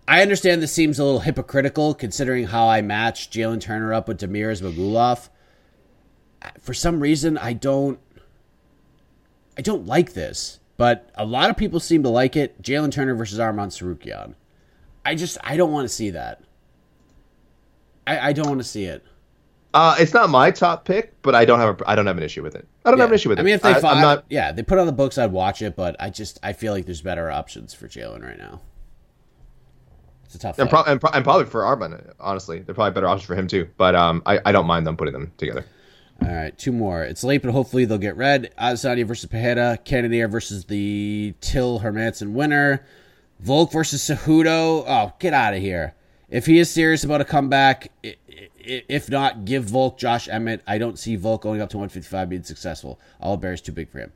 [0.07, 4.19] I understand this seems a little hypocritical considering how I matched Jalin Turner up with
[4.19, 5.29] Damir Magulov.
[6.61, 7.99] For some reason, I don't.
[9.57, 12.61] I don't like this, but a lot of people seem to like it.
[12.61, 14.35] Jalin Turner versus Arman Tsarukyan.
[15.05, 16.41] I just I don't want to see that.
[18.07, 19.03] I, I don't want to see it.
[19.73, 22.23] Uh, it's not my top pick, but I don't have a, I don't have an
[22.23, 22.65] issue with it.
[22.85, 23.41] I don't have an issue with it.
[23.41, 24.25] I mean, if they I, fought, I'm not.
[24.29, 25.75] yeah, they put it on the books, I'd watch it.
[25.75, 28.61] But I just I feel like there's better options for Jalin right now.
[30.25, 30.59] It's a tough.
[30.59, 33.47] And, pro- and, pro- and probably for Arman, honestly, they're probably better options for him
[33.47, 33.69] too.
[33.77, 35.65] But um, I, I don't mind them putting them together.
[36.21, 37.03] All right, two more.
[37.03, 38.51] It's late, but hopefully they'll get read.
[38.57, 42.85] Adesanya versus Pereira, Cannonier versus the Till Hermansson winner,
[43.39, 44.83] Volk versus Cejudo.
[44.87, 45.93] Oh, get out of here!
[46.29, 47.91] If he is serious about a comeback,
[48.57, 50.61] if not, give Volk Josh Emmett.
[50.65, 52.99] I don't see Volk going up to 155 being successful.
[53.19, 54.11] All Bear is too big for him.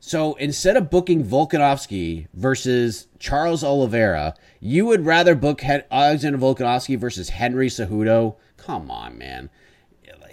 [0.00, 7.28] So instead of booking Volkanovski versus Charles Oliveira, you would rather book Alexander Volkanovski versus
[7.28, 8.36] Henry Cejudo?
[8.56, 9.50] Come on, man.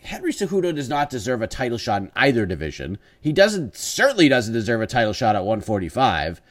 [0.03, 2.97] Henry Cejudo does not deserve a title shot in either division.
[3.19, 6.41] He doesn't certainly doesn't deserve a title shot at 145.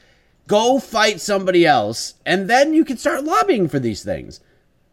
[0.47, 4.39] Go fight somebody else, and then you can start lobbying for these things.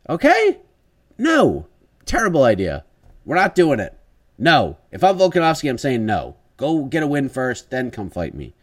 [0.08, 0.58] Okay?
[1.18, 1.66] No.
[2.04, 2.84] Terrible idea.
[3.24, 3.98] We're not doing it.
[4.38, 4.76] No.
[4.90, 6.36] If I'm Volkanovski, I'm saying no.
[6.56, 8.54] Go get a win first, then come fight me.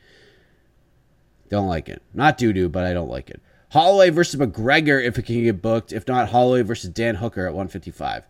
[1.50, 2.02] Don't like it.
[2.14, 3.42] Not doo doo, but I don't like it.
[3.70, 5.92] Holloway versus McGregor if it can get booked.
[5.92, 8.24] If not, Holloway versus Dan Hooker at 155.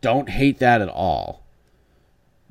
[0.00, 1.44] Don't hate that at all.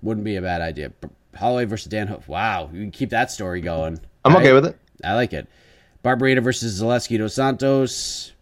[0.01, 0.91] Wouldn't be a bad idea.
[1.35, 2.23] Holloway versus Dan Hooker.
[2.27, 3.99] Wow, you can keep that story going.
[4.23, 4.41] I'm right?
[4.41, 4.77] okay with it.
[5.03, 5.47] I like it.
[6.03, 8.33] Barbarita versus Zaleski dos Santos.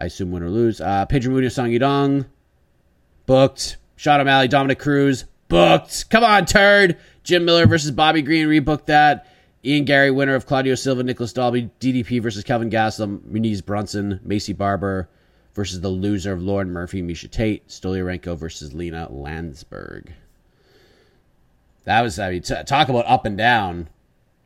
[0.00, 0.80] I assume win or lose.
[0.80, 2.26] Uh, Pedro Munhoz Song Yadong.
[3.26, 3.76] Booked.
[3.96, 5.24] Sean O'Malley, Dominick Cruz.
[5.48, 6.08] Booked.
[6.10, 6.96] Come on, turd.
[7.22, 8.46] Jim Miller versus Bobby Green.
[8.46, 9.26] Rebooked that.
[9.64, 14.56] Ian Garry, winner of Claudio Silva, Nicolas Dalby, DDP versus Kelvin Gastelum, Muniz Brunson, Maycee
[14.56, 15.10] Barber
[15.54, 20.12] versus the loser of Lauren Murphy, Miesha Tate, Stolyarenko versus Lena Landsberg.
[21.84, 23.88] That was, I mean, t- talk about up and down,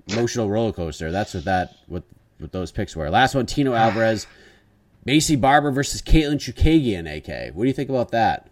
[0.09, 1.11] emotional roller coaster.
[1.11, 2.05] That's what that, what,
[2.39, 3.11] what those picks were.
[3.11, 4.27] Last one, Tino Alvarez,
[5.07, 7.55] Maycee Barber versus Katlyn Chookagian, AK.
[7.55, 8.49] What do you think about that?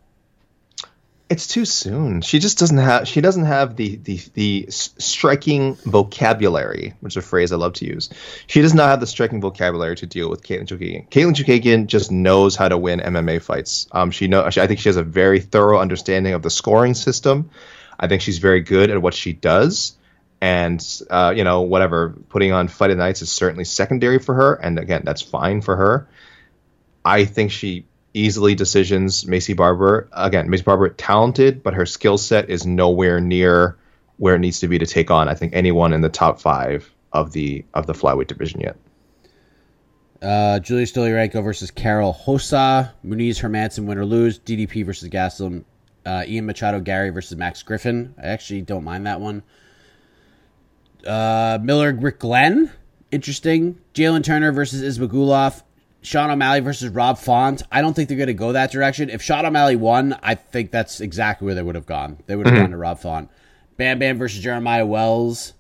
[1.33, 2.21] It's too soon.
[2.21, 3.09] She just doesn't have.
[3.09, 7.87] She doesn't have the the the striking vocabulary, which is a phrase I love to
[7.87, 8.11] use.
[8.47, 11.09] She does not have the striking vocabulary to deal with Katlyn Chookagian.
[11.09, 13.87] Katlyn Chookagian just knows how to win MMA fights.
[13.93, 14.45] Um, she know.
[14.45, 17.49] I think she has a very thorough understanding of the scoring system.
[17.99, 19.97] I think she's very good at what she does.
[20.43, 24.53] And uh, you know, whatever putting on fight the nights is certainly secondary for her.
[24.53, 26.09] And again, that's fine for her.
[27.07, 30.09] I think she easily decisions Maycee Barber.
[30.13, 33.77] Again, Maycee Barber talented, but her skill set is nowhere near
[34.19, 35.29] where it needs to be to take on.
[35.29, 38.77] I think anyone in the top five of the of the flyweight division yet.
[40.23, 42.95] Uh, Julia Stolyarenko versus Karol Rosa.
[43.05, 44.39] Muniz Hermansson win or lose.
[44.39, 45.65] DDP versus Gastelum.
[46.07, 48.15] Uh, Ian Machado Garry versus Max Griffin.
[48.19, 49.43] I actually don't mind that one.
[51.07, 52.71] Uh, Miller Rick Glenn.
[53.11, 53.79] Interesting.
[53.95, 55.63] Jalin Turner versus Ismagulov.
[56.03, 57.63] Sean O'Malley versus Rob Font.
[57.71, 59.09] I don't think they're going to go that direction.
[59.09, 62.19] If Sean O'Malley won, I think that's exactly where they would have gone.
[62.27, 63.31] They would have gone to Rob Font.
[63.77, 65.55] Bam Bam versus Jeremiah Wells.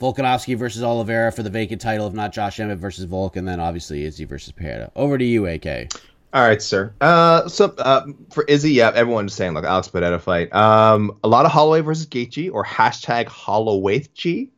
[0.00, 3.60] Volkanovski versus Oliveira for the vacant title, if not Josh Emmett versus Volk, and then
[3.60, 4.90] obviously Izzy versus Pereira.
[4.96, 5.92] Over to you, AK.
[6.34, 6.92] All right, sir.
[7.00, 10.52] Uh, so uh, for Izzy, yeah, everyone's saying like Alex Pereira fight.
[10.52, 14.50] Um, a lot of Holloway versus Gaethje or hashtag Hollowaythg,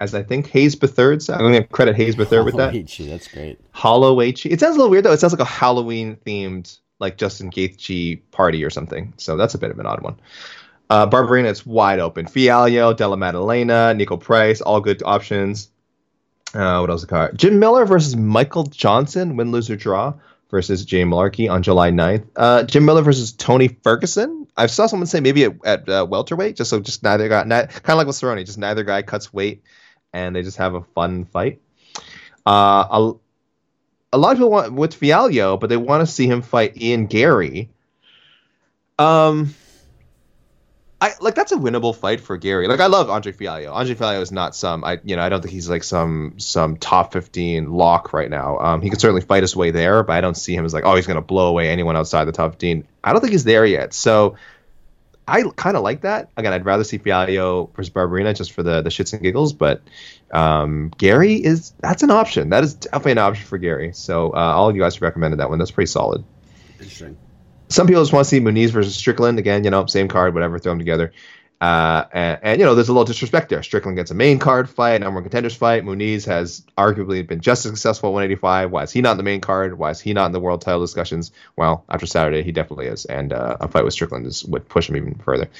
[0.00, 1.22] as I think Hayes Betherd.
[1.22, 1.34] said.
[1.34, 2.72] I'm going to credit Hayes Betherd with that.
[2.72, 3.72] Hollowaychi, That's great.
[3.72, 4.50] Hollowaychi.
[4.50, 5.12] It sounds a little weird though.
[5.12, 9.12] It sounds like a Halloween themed like Justin Gaethje party or something.
[9.16, 10.16] So that's a bit of an odd one.
[10.88, 12.26] Uh, Barberena, it's wide open.
[12.26, 15.70] Fialho, Della Maddalena, Niko Price, all good options.
[16.52, 17.02] Uh, what else?
[17.02, 17.32] Is the car?
[17.32, 20.14] Jim Miller versus Michael Johnson, win, lose, or draw
[20.50, 22.26] versus Jay Mullarkey on July 9th.
[22.34, 24.48] Uh, Jim Miller versus Tony Ferguson.
[24.56, 27.68] I saw someone say maybe at, at uh, welterweight, just so just neither guy, not,
[27.68, 29.62] kind of like with Cerrone, just neither guy cuts weight,
[30.12, 31.60] and they just have a fun fight.
[32.46, 33.12] Uh, a,
[34.12, 37.06] a lot of people want with Fialho, but they want to see him fight Ian
[37.06, 37.70] Garry.
[38.98, 39.54] Um,
[41.00, 42.68] I like that's a winnable fight for Garry.
[42.68, 43.72] Like I love Andre Fialho.
[43.72, 46.76] Andre Fialho is not some I you know I don't think he's like some some
[46.76, 48.58] top fifteen lock right now.
[48.58, 50.84] Um, he could certainly fight his way there, but I don't see him as like
[50.84, 52.86] oh he's gonna blow away anyone outside the top fifteen.
[53.02, 53.94] I don't think he's there yet.
[53.94, 54.36] So
[55.30, 56.30] I kind of like that.
[56.36, 59.82] Again, I'd rather see Fialho versus Barberena just for the the shits and giggles, but
[60.32, 62.50] um, Garry is that's an option.
[62.50, 63.92] That is definitely an option for Garry.
[63.92, 65.58] So uh, all of you guys recommended that one.
[65.58, 66.24] That's pretty solid.
[66.78, 67.16] Interesting.
[67.68, 69.64] Some people just want to see Muniz versus Strickland again.
[69.64, 70.58] You know, same card, whatever.
[70.58, 71.12] Throw them together.
[71.60, 73.62] Uh, and, and, you know, there's a little disrespect there.
[73.62, 75.84] Strickland gets a main card fight, number one contenders fight.
[75.84, 78.70] Muniz has arguably been just as successful at 185.
[78.70, 79.76] Why is he not in the main card?
[79.76, 81.32] Why is he not in the world title discussions?
[81.56, 83.04] Well, after Saturday, he definitely is.
[83.04, 85.50] And uh, a fight with Strickland is, would push him even further.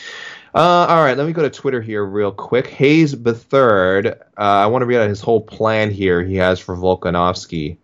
[0.55, 2.67] Uh, all right, let me go to Twitter here real quick.
[2.69, 4.07] Hayes the third.
[4.07, 7.77] Uh, I want to read out his whole plan here he has for Volkanovski.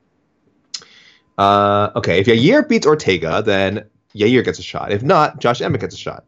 [1.36, 3.84] Uh, okay, if Yair beats Ortega, then
[4.16, 4.90] Yair gets a shot.
[4.90, 6.24] If not, Josh Emmett gets a shot.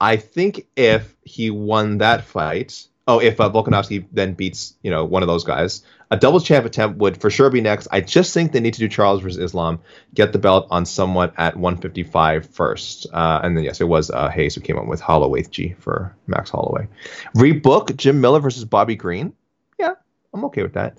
[0.00, 5.04] I think if he won that fight, oh, if uh, Volkanovski then beats you know
[5.04, 7.88] one of those guys, a double champ attempt would for sure be next.
[7.90, 9.80] I just think they need to do Charles versus Islam,
[10.14, 14.28] get the belt on someone at 155 first, uh, and then yes, it was uh,
[14.30, 16.88] Hayes who came up with Holloway G for Max Holloway.
[17.36, 19.34] Rebook Jim Miller versus Bobby Green.
[19.78, 19.94] Yeah,
[20.32, 20.98] I'm okay with that.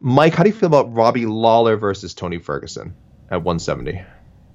[0.00, 2.94] Mike, how do you feel about Robbie Lawler versus Tony Ferguson
[3.30, 4.02] at 170?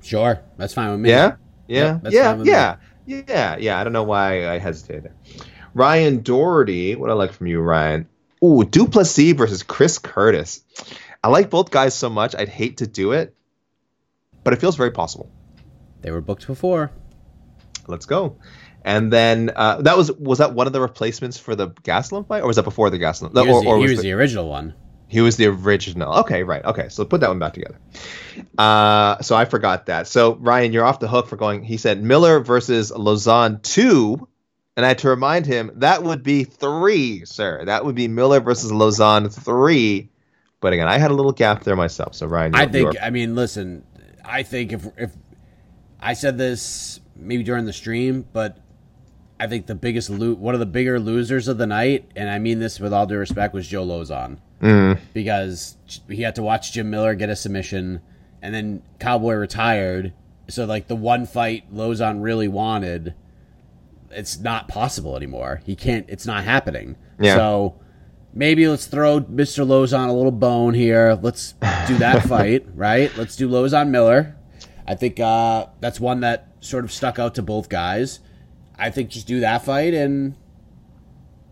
[0.01, 1.09] Sure, that's fine with me.
[1.09, 1.35] Yeah,
[1.67, 2.75] yeah, yeah, fine with yeah,
[3.07, 3.79] yeah, yeah.
[3.79, 5.11] I don't know why I hesitated.
[5.73, 8.07] Ryan Doherty, what I like from you, Ryan.
[8.43, 10.63] Ooh, Duplessis versus Chris Curtis.
[11.23, 12.35] I like both guys so much.
[12.35, 13.33] I'd hate to do it,
[14.43, 15.31] but it feels very possible.
[16.01, 16.91] They were booked before.
[17.87, 18.37] Let's go.
[18.83, 22.43] And then uh, that was was that one of the replacements for the Gastelum fight,
[22.43, 23.33] or was that before the Gastelum?
[23.33, 24.73] He was, or, or he was was the- the original one.
[25.07, 26.13] He was the original.
[26.19, 26.63] Okay, right.
[26.65, 27.79] Okay, so put that one back together.
[28.57, 30.05] Uh, so I forgot that.
[30.07, 31.63] So Ryan, you're off the hook for going.
[31.63, 34.27] He said Miller versus Lauzon two,
[34.75, 37.63] and I had to remind him that would be three, sir.
[37.65, 40.09] That would be Miller versus Lauzon three.
[40.59, 42.15] But again, I had a little gap there myself.
[42.15, 42.95] So Ryan, I think.
[43.01, 43.85] I mean, listen.
[44.25, 45.11] I think if if
[46.01, 48.59] I said this maybe during the stream, but
[49.39, 52.39] I think the biggest lo- one of the bigger losers of the night, and I
[52.39, 54.99] mean this with all due respect, was Joe Lauzon Mm.
[55.13, 55.77] because
[56.09, 58.01] he had to watch Jim Miller get a submission,
[58.41, 60.13] and then Cowboy retired.
[60.49, 63.13] So like the one fight Lauzon really wanted,
[64.11, 65.61] it's not possible anymore.
[65.65, 66.05] He can't.
[66.09, 66.95] It's not happening.
[67.19, 67.35] Yeah.
[67.35, 67.79] So
[68.33, 69.65] maybe let's throw Mr.
[69.65, 71.17] Lauzon a little bone here.
[71.21, 71.53] Let's
[71.87, 73.15] do that fight, right?
[73.17, 74.35] Let's do Lauzon Miller.
[74.87, 78.19] I think uh, that's one that sort of stuck out to both guys.
[78.77, 80.35] I think just do that fight and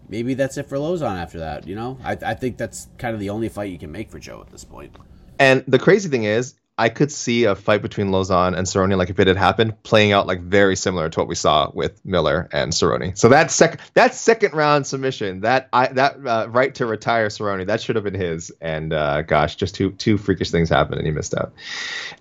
[0.09, 1.67] maybe that's it for Lauzon after that.
[1.67, 4.19] You know, I, I think that's kind of the only fight you can make for
[4.19, 4.95] Joe at this point.
[5.39, 9.09] And the crazy thing is, I could see a fight between Lauzon and Cerrone, like
[9.09, 12.49] if it had happened, playing out like very similar to what we saw with Miller
[12.51, 13.17] and Cerrone.
[13.17, 17.65] So that second that second round submission, that I that uh, right to retire Cerrone,
[17.67, 18.51] that should have been his.
[18.59, 21.53] And uh, gosh, just two two freakish things happened, and he missed out.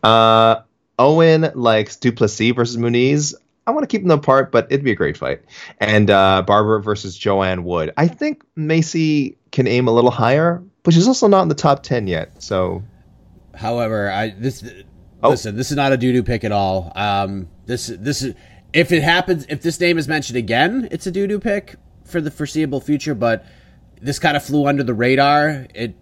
[0.05, 0.63] Uh,
[1.01, 3.35] Owen likes Duplessis versus Muniz.
[3.67, 5.41] I want to keep them apart, but it'd be a great fight.
[5.81, 7.93] And uh, Barber versus Joanne Wood.
[7.97, 11.83] I think Maycee can aim a little higher, but she's also not in the top
[11.83, 12.43] ten yet.
[12.43, 12.83] So
[13.55, 14.65] However, I this
[15.23, 15.31] Oh.
[15.31, 16.93] listen, this is not a doo doo pick at all.
[16.95, 18.35] Um, this this is
[18.75, 22.21] if it happens, if this name is mentioned again, it's a doo doo pick for
[22.21, 23.15] the foreseeable future.
[23.15, 23.47] But
[24.03, 25.67] this kind of flew under the radar.
[25.75, 25.97] It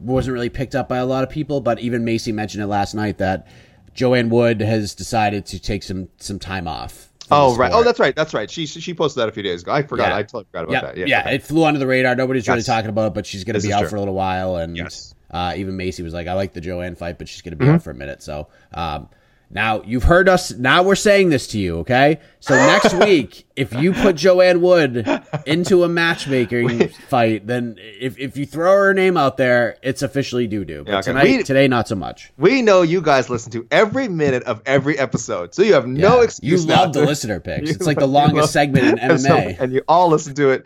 [0.00, 1.60] wasn't really picked up by a lot of people.
[1.60, 3.46] But even Maycee mentioned it last night that
[3.94, 7.10] Joanne Wood has decided to take some some time off.
[7.30, 7.72] Oh right.
[7.72, 8.14] Oh, that's right.
[8.14, 8.50] That's right.
[8.50, 9.72] She she posted that a few days ago.
[9.72, 10.08] I forgot.
[10.08, 10.16] Yeah.
[10.16, 10.96] I totally forgot about yeah, that.
[10.98, 11.04] Yeah.
[11.06, 11.34] yeah, okay.
[11.36, 12.14] it flew under the radar.
[12.14, 13.88] Nobody's really talking about it, but she's going to be out true.
[13.88, 14.56] for a little while.
[14.56, 15.14] And Yes.
[15.30, 17.64] uh, even Maycee was like, "I like the Joanne fight, but she's going to be
[17.64, 17.74] Mhm.
[17.76, 19.08] out for a minute." So um,
[19.50, 20.52] now you've heard us.
[20.52, 22.20] Now we're saying this to you, okay?
[22.40, 25.06] So next week, if you put Joanne Wood
[25.46, 30.46] into a matchmaking fight, then if, if you throw her name out there, it's officially
[30.46, 30.82] doo doo.
[30.84, 31.02] But okay.
[31.02, 32.32] tonight, We- today, not so much.
[32.36, 36.16] We know you guys listen to every minute of every episode, so you have no
[36.18, 36.24] Yeah.
[36.24, 36.64] excuse.
[36.64, 37.68] You love the listener picks.
[37.68, 39.60] You It's like the longest love- segment in MMA.
[39.60, 40.64] and you all listen to it.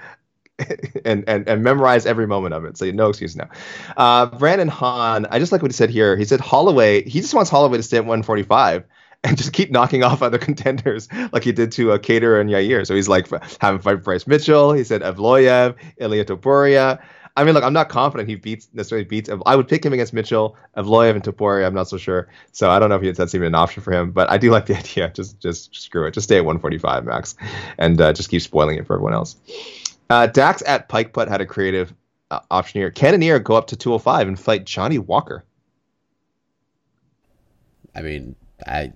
[1.05, 3.49] And, and and memorize every moment of it, so no excuse now.
[3.97, 6.17] Uh, Brandon Hahn, I just like what he said here.
[6.17, 8.85] He said Holloway, he just wants Holloway to stay at 145
[9.25, 12.87] and just keep knocking off other contenders like he did to uh, Kattar and Yair.
[12.87, 13.29] So he's like
[13.61, 14.73] having fight Bryce Mitchell.
[14.73, 17.01] He said Evloev, Ilya Topuria.
[17.37, 19.31] I mean, look, I'm not confident he beats necessarily beats.
[19.47, 21.67] I would pick him against Mitchell, Evloev, and Topuria.
[21.67, 22.29] I'm not so sure.
[22.51, 24.11] So I don't know if that's even an option for him.
[24.11, 25.11] But I do like the idea.
[25.15, 26.15] Just just screw it.
[26.15, 27.37] Just stay at 145 max,
[27.79, 29.37] and uh, just keep spoiling it for everyone else.
[30.11, 31.95] Uh, Dax at Pike Putt had a creative
[32.31, 32.91] uh, option here.
[32.91, 35.45] Cannonier go up to 205 and fight Johnny Walker.
[37.95, 38.37] I mean,
[38.67, 38.93] I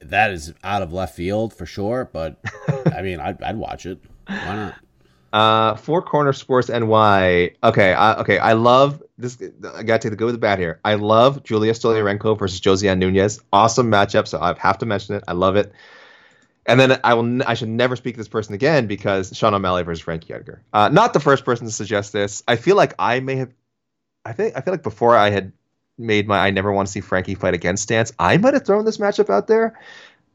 [0.00, 2.40] that is out of left field for sure, but
[2.92, 3.98] I mean, I'd, I'd watch it.
[4.26, 4.74] Why not?
[5.32, 7.54] Uh, Four Corner Sports NY.
[7.62, 8.38] Okay, I, okay.
[8.38, 9.38] I love this.
[9.74, 10.80] I got to take the good with the bad here.
[10.84, 13.40] I love Julia Stoliarenko versus Josiane Nunes.
[13.52, 14.26] Awesome matchup.
[14.26, 15.24] So I have to mention it.
[15.28, 15.72] I love it.
[16.70, 17.42] And then I will.
[17.46, 20.62] I should never speak to this person again because Sean O'Malley versus Frankie Edgar.
[20.72, 22.42] Uh, not the first person to suggest this.
[22.46, 23.50] I feel like I may have.
[24.24, 25.52] I think I feel like before I had
[25.98, 28.84] made my I never want to see Frankie fight again stance, I might have thrown
[28.84, 29.78] this matchup out there.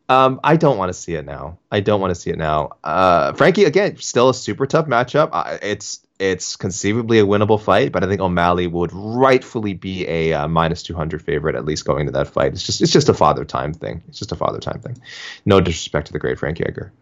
[0.07, 1.57] Um, I don't want to see it now.
[1.71, 2.73] I don't want to see it now.
[2.83, 5.29] Uh, Frankie, again, still a super tough matchup.
[5.31, 10.33] Uh, it's it's conceivably a winnable fight, but I think O'Malley would rightfully be a
[10.33, 12.53] uh, minus 200 favorite at least going to that fight.
[12.53, 14.01] It's just it's just a father time thing.
[14.07, 14.97] It's just a father time thing.
[15.45, 16.93] No disrespect to the great Frankie Edgar.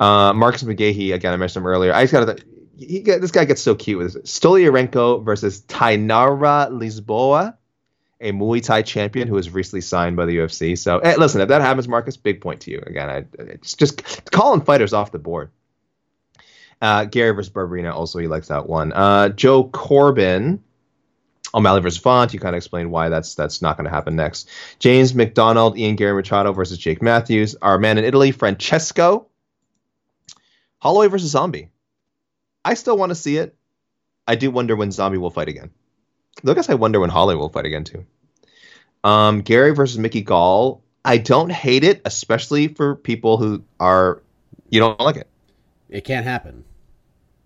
[0.00, 1.92] Uh, Marcus McGahee, again, I mentioned him earlier.
[1.92, 2.44] I just got to.
[2.76, 4.38] He get, this guy gets so cute with this.
[4.38, 7.56] Stoliarenko versus Tainara Lisboa,
[8.20, 10.76] a Muay Thai champion who was recently signed by the UFC.
[10.76, 12.82] So, hey, listen, if that happens, Marcus, big point to you.
[12.84, 15.50] Again, I, it's just calling fighters off the board.
[16.80, 18.92] Uh, Garry versus Barberena, also he likes that one.
[18.92, 20.62] Uh, Joe Corbin,
[21.54, 22.34] O'Malley versus Font.
[22.34, 24.48] You kind of explained why that's that's not going to happen next.
[24.78, 27.56] James McDonald, Ian Garry Machado versus Jake Matthews.
[27.62, 29.28] Our man in Italy, Francesco.
[30.78, 31.70] Holloway versus Zombie.
[32.64, 33.56] I still want to see it.
[34.26, 35.70] I do wonder when Zombie will fight again.
[36.46, 38.04] I guess I wonder when Holloway will fight again too.
[39.02, 40.82] Um, Garry versus Mickey Gall.
[41.04, 44.22] I don't hate it, especially for people who are
[44.70, 45.28] you don't like it.
[45.94, 46.64] It can't happen.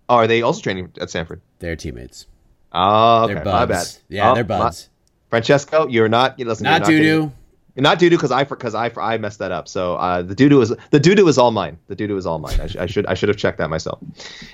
[0.09, 1.39] Oh, are they also training at Sanford?
[1.59, 2.25] They're teammates.
[2.73, 3.35] Oh, okay.
[3.35, 3.85] They're My bad.
[4.07, 4.89] Yeah, Oh, they're buds.
[4.89, 6.39] my- Francesco, you're not.
[6.39, 7.31] You listen, Not you're doo-doo.
[7.75, 9.67] not doo doo because I because I I messed that up.
[9.67, 11.77] So uh, the doo doo is the doo doo is all mine.
[11.85, 12.59] The doo doo is all mine.
[12.59, 13.99] I, sh- I should I should have checked that myself.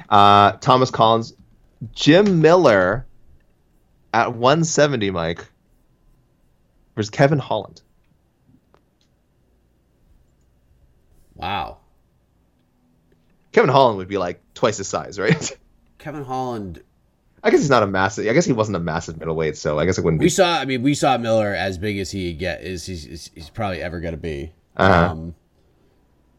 [0.09, 1.33] Uh, Thomas Collins,
[1.93, 3.05] Jim Miller,
[4.13, 5.45] at 170, Mike.
[6.97, 7.81] Versus Kevin Holland.
[11.35, 11.77] Wow.
[13.55, 15.57] Kevin Holland would be like twice his size, right?
[15.97, 16.83] Kevin Holland.
[17.41, 18.27] I guess he's not a massive.
[18.27, 20.25] I guess he wasn't a massive middleweight, so I guess it wouldn't be.
[20.25, 20.59] We saw.
[20.59, 22.85] I mean, we saw Miller as big as he get is.
[22.85, 24.51] He's, he's, he's probably ever going to be.
[24.75, 25.11] Uh-huh.
[25.11, 25.35] Um,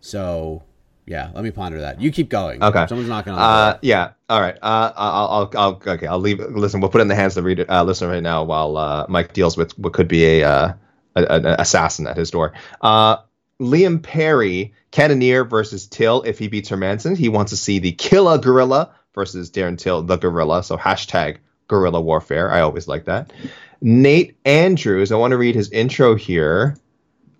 [0.01, 0.63] so
[1.07, 2.01] yeah, let me ponder that.
[2.03, 2.63] You keep going.
[2.63, 2.87] Okay.
[2.87, 3.79] Someone's knocking on the Uh, door.
[3.83, 4.11] yeah.
[4.29, 4.57] All right.
[4.61, 6.07] Uh, I'll, I'll, I'll, okay.
[6.07, 6.39] I'll leave.
[6.41, 8.77] Listen, we'll put it in the hands of the reader, uh, listener right now while
[8.77, 10.73] uh, Mike deals with what could be a, uh,
[11.15, 12.53] a, an assassin at his door.
[12.83, 13.17] Uh,
[13.61, 16.23] Liam Perry, Cannonier versus Till.
[16.23, 20.17] If he beats Hermansson, he wants to see the Killer Gorilla versus Darren Till, the
[20.17, 20.63] Gorilla.
[20.63, 21.39] So hashtag
[21.69, 22.51] Guerrilla Warfare.
[22.51, 23.33] I always like that.
[23.81, 25.13] Nate Andrews.
[25.13, 26.77] I want to read his intro here.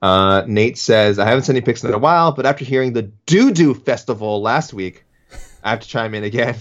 [0.03, 3.03] Uh, Nate says, I haven't sent any pics in a while, but after hearing the
[3.03, 5.05] Doo Doo Festival last week,
[5.65, 6.57] I have to chime in again.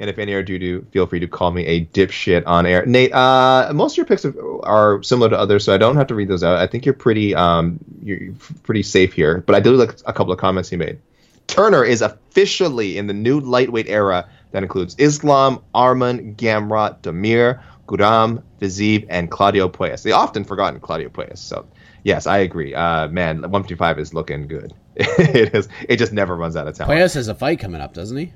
[0.00, 2.86] And if any are due to, feel free to call me a dipshit on air.
[2.86, 6.14] Nate, uh, most of your picks are, similar to others, so I don't have to
[6.14, 6.56] read those out.
[6.56, 8.32] I think you're pretty, um, you're
[8.62, 9.44] pretty safe here.
[9.46, 11.00] But I do like a couple of comments he made.
[11.46, 18.42] Turner is officially in the new lightweight era that includes Islam, Arman, Gamrot, Damir, Guram,
[18.60, 20.02] Vizib, and Claudio Puelles.
[20.02, 21.38] The often forgotten Claudio Puelles.
[21.38, 21.66] So,
[22.04, 22.74] yes, I agree.
[22.74, 24.72] Uh, man, 155 is looking good.
[24.96, 25.68] it is.
[25.88, 26.98] It just never runs out of talent.
[26.98, 28.32] Puelles has a fight coming up, doesn't he?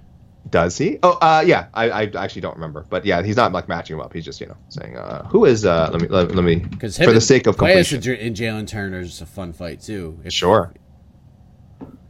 [0.50, 0.98] Does he?
[1.02, 1.66] Oh, uh, yeah.
[1.74, 4.12] I, I actually don't remember, but yeah, he's not like matching him up.
[4.12, 6.98] He's just you know saying, uh, "Who is?" Uh, let me let, let me Because
[6.98, 7.96] for the sake of completion.
[7.96, 10.20] and J- and Jalin Turner's a fun fight too.
[10.22, 10.72] If- Sure.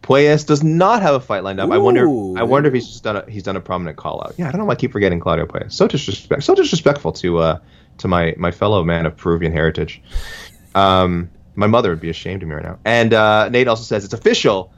[0.02, 1.70] Puelles does not have a fight lined up.
[1.70, 2.06] I wonder.
[2.38, 4.34] I wonder if he's just done a he's done a prominent call out.
[4.36, 5.72] Yeah, I don't know why I keep forgetting Claudio Puelles.
[5.72, 7.58] So disrespect, so disrespectful to uh
[7.98, 10.02] to my my fellow man of Peruvian heritage.
[10.74, 12.78] Um, my mother would be ashamed of me right now.
[12.84, 14.72] And uh, Nate also says it's official.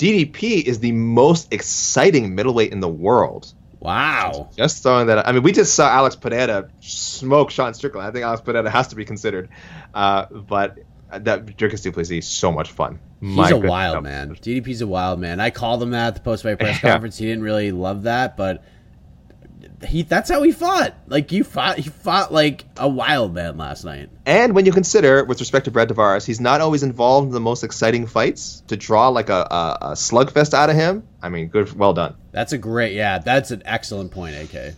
[0.00, 3.52] DDP is the most exciting middleweight in the world.
[3.80, 4.48] Wow.
[4.56, 5.18] Just throwing that.
[5.18, 5.26] Out.
[5.28, 8.06] I mean, we just saw Alex Pereira smoke Sean Strickland.
[8.06, 9.48] I think Alex Pereira has to be considered.
[9.94, 10.78] Uh, but
[11.10, 12.98] that Dricus Duplessis is so much fun.
[13.20, 13.68] He's My a goodness.
[13.70, 14.34] wild man.
[14.36, 15.38] DDP's a wild man.
[15.40, 16.92] I called him that at the post fight press Yeah.
[16.92, 17.18] conference.
[17.18, 18.62] He didn't really love that, but
[19.86, 20.94] he that's how he fought.
[21.06, 24.10] Like you fought he fought like a wild man last night.
[24.26, 27.40] And when you consider, with respect to Brad Tavares, he's not always involved in the
[27.40, 28.62] most exciting fights.
[28.68, 32.14] To draw like a, a, a slugfest out of him, I mean, good, well done.
[32.32, 34.74] That's a great yeah, that's an excellent point, AK.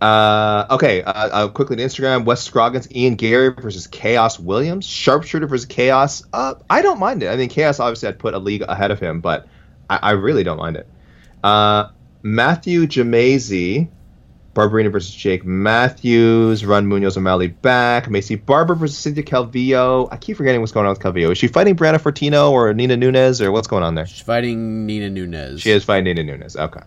[0.00, 2.26] Uh, okay, uh, uh, quickly to Instagram.
[2.26, 4.86] Wes Scroggins, Ian Garry versus Khaos Williams.
[4.86, 6.22] Sharpshooter versus Chaos.
[6.32, 7.28] Uh, I don't mind it.
[7.28, 9.46] I mean, Chaos obviously I'd put a league ahead of him, but
[9.88, 10.86] I, I really don't mind it.
[11.42, 11.88] Uh,
[12.22, 13.88] Matthew Jamazy,
[14.56, 16.64] Barberena versus Jake Matthews.
[16.64, 18.06] Run Munhoz O'Malley back.
[18.06, 20.08] Maycee Barber versus Cynthia Calvillo.
[20.10, 21.30] I keep forgetting what's going on with Calvillo.
[21.30, 24.06] Is she fighting Brianna Fortino or Nina Nunes or what's going on there?
[24.06, 25.60] She's fighting Nina Nunes.
[25.60, 26.56] She is fighting Nina Nunes.
[26.56, 26.80] Okay.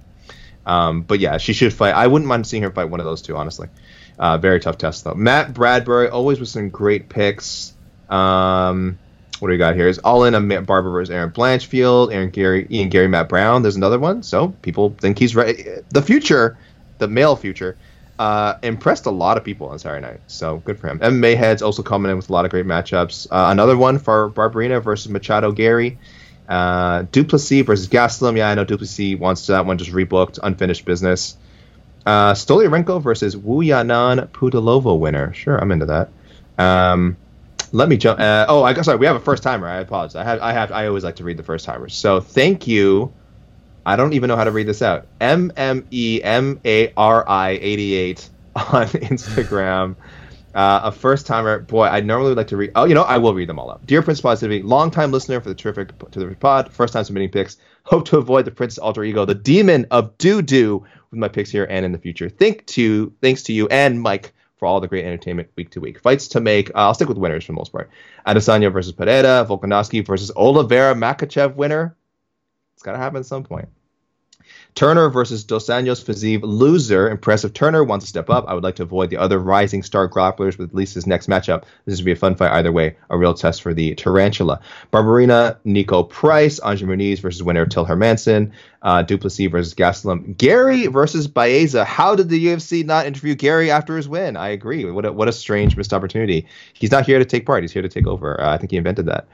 [0.65, 1.93] Um, but yeah, she should fight.
[1.93, 3.69] I wouldn't mind seeing her fight one of those two, honestly.
[4.17, 5.13] Uh, very tough test though.
[5.13, 7.73] Matt Bradbury always with some great picks.
[8.09, 8.97] Um,
[9.39, 9.87] what do we got here?
[9.87, 13.61] Is all in Matt Barber versus Erin Blanchfield, Aaron Gary, Ian Garry, Matt Brown.
[13.61, 14.21] There's another one.
[14.23, 15.83] So people think he's right.
[15.89, 16.57] The future,
[16.99, 17.77] the male future,
[18.19, 20.19] uh, impressed a lot of people on Saturday night.
[20.27, 20.99] So good for him.
[20.99, 23.27] MMA heads also coming in with a lot of great matchups.
[23.31, 25.97] Uh, another one for Barberena versus Machado Garry.
[26.47, 28.37] Uh, Duplessis versus Gastelum.
[28.37, 31.37] Yeah, I know Duplessis wants that one just rebooked, unfinished business.
[32.05, 35.33] Uh, Stoliarenko versus Wu Yanan Pudilova winner.
[35.33, 36.09] Sure, I'm into that.
[36.57, 37.17] Um,
[37.71, 38.19] Let me jump.
[38.19, 38.97] Uh, oh, I sorry.
[38.97, 39.67] We have a first timer.
[39.67, 40.15] I apologize.
[40.15, 40.41] I have.
[40.41, 40.71] I have.
[40.71, 41.93] I always like to read the first timers.
[41.93, 43.13] So thank you.
[43.85, 45.07] I don't even know how to read this out.
[45.21, 49.95] M M E M A R I eighty eight on Instagram.
[50.55, 51.59] Uh, a first timer.
[51.59, 52.71] Boy, I normally would like to read.
[52.75, 53.85] Oh, you know, I will read them all out.
[53.85, 56.73] Dear Prince Positivity, long time listener for the terrific to the pod.
[56.73, 57.57] First time submitting picks.
[57.83, 61.51] Hope to avoid the Prince's alter ego, the demon of doo doo, with my picks
[61.51, 62.29] here and in the future.
[62.29, 65.99] Thank to thanks to you and Mike for all the great entertainment week to week.
[65.99, 66.69] Fights to make.
[66.71, 67.89] Uh, I'll stick with winners for the most part.
[68.27, 71.95] Adesanya versus Pereira, Volkanovski versus Oliveira Makhachev winner.
[72.79, 73.67] It's got to happen at some point.
[74.73, 77.09] Turner versus Dos Anjos Fiziev loser.
[77.09, 78.45] Impressive Turner wants to step up.
[78.47, 81.27] I would like to avoid the other rising star grapplers with at least his next
[81.27, 81.65] matchup.
[81.83, 82.95] This would be a fun fight either way.
[83.09, 84.61] A real test for the Tarantula.
[84.93, 88.53] Barberena, Niko Price, Anja Muniz versus winner Till Hermansson.
[88.81, 90.37] Uh, Duplessis versus Gastelum.
[90.37, 91.83] Garry versus Baeza.
[91.83, 94.37] How did the UFC not interview Garry after his win?
[94.37, 94.89] I agree.
[94.89, 96.47] What a, what a strange missed opportunity.
[96.71, 97.61] He's not here to take part.
[97.61, 98.39] He's here to take over.
[98.39, 99.27] Uh, I think he invented that.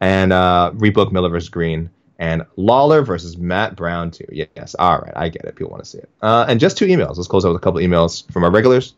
[0.00, 1.90] And uh, rebook Miller versus Green
[2.22, 4.26] and Lawler versus Matt Brown too.
[4.30, 5.56] Yes, all right, I get it.
[5.56, 6.08] People want to see it.
[6.22, 7.16] Uh, and just two emails.
[7.16, 8.94] Let's close out with a couple emails from our regulars.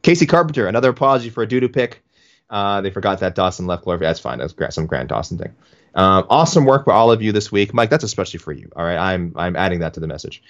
[0.00, 2.02] Casey Carpenter, another apology for a doo-doo pick.
[2.48, 3.98] Uh, they forgot that Dawson left Glory.
[3.98, 4.38] That's fine.
[4.38, 5.54] That's some Grant Dawson thing.
[5.94, 7.90] Um, awesome work by all of you this week, Mike.
[7.90, 8.72] That's especially for you.
[8.74, 10.42] All right, I'm I'm adding that to the message.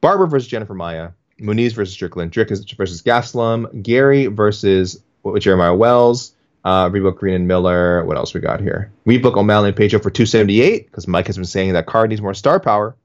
[0.00, 1.10] Barber versus Jennifer Maia,
[1.40, 5.02] Muniz versus Strickland, Drick versus Gastelum, Garry versus
[5.40, 6.32] Jeremiah Wells,
[6.66, 8.04] uh, Reebok Green and Miller.
[8.04, 8.92] What else we got here?
[9.06, 12.34] Reebok O'Malley and Pedro for 278 because Mike has been saying that card needs more
[12.34, 12.96] star power.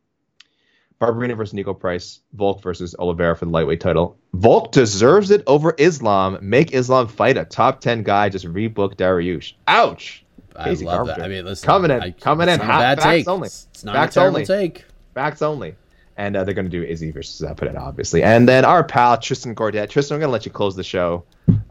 [0.99, 2.19] Barberena versus Niko Price.
[2.33, 4.17] Volk versus Oliveira for the lightweight title.
[4.33, 6.37] Volk deserves it over Islam.
[6.41, 8.29] Make Islam fight a top 10 guy.
[8.29, 9.53] Just rebook Dariush.
[9.67, 10.25] Ouch.
[10.55, 11.21] I Casey love Carpenter.
[11.21, 11.25] that.
[11.25, 12.59] I mean, listen, coming in, I, coming in.
[12.59, 13.27] Hot, bad facts take.
[13.27, 13.47] only.
[13.47, 14.45] It's not facts a terrible only.
[14.45, 14.85] take.
[15.13, 15.75] Facts only.
[16.17, 18.23] And uh, they're going to do Izzy versus uh, obviously.
[18.23, 19.89] And then our pal Tristan Gordet.
[19.89, 21.23] Tristan, I'm going to let you close the show.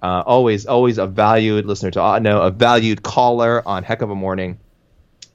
[0.03, 4.11] Uh, always, always a valued listener to uh, no, a valued caller on Heck of
[4.11, 4.59] a Morning.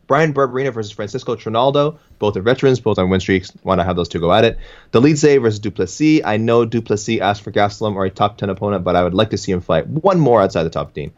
[0.08, 1.98] Bryan Barberena versus Francisco Trinaldo.
[2.20, 3.52] Both are veterans, both on win streaks.
[3.64, 4.60] Why not have those two go at it?
[4.92, 6.22] Delize versus Duplessis.
[6.24, 9.32] I know Duplessis asked for Gastelum or a top 10 opponent, but I would like
[9.32, 11.12] to see him fight one more outside the top 15.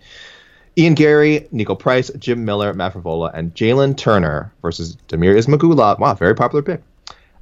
[0.78, 5.98] Ian Garry, Niko Price, Jim Miller, Matt Frevola, and Jalin Turner versus Damir Ismagulov.
[6.00, 6.84] Wow, very popular pick.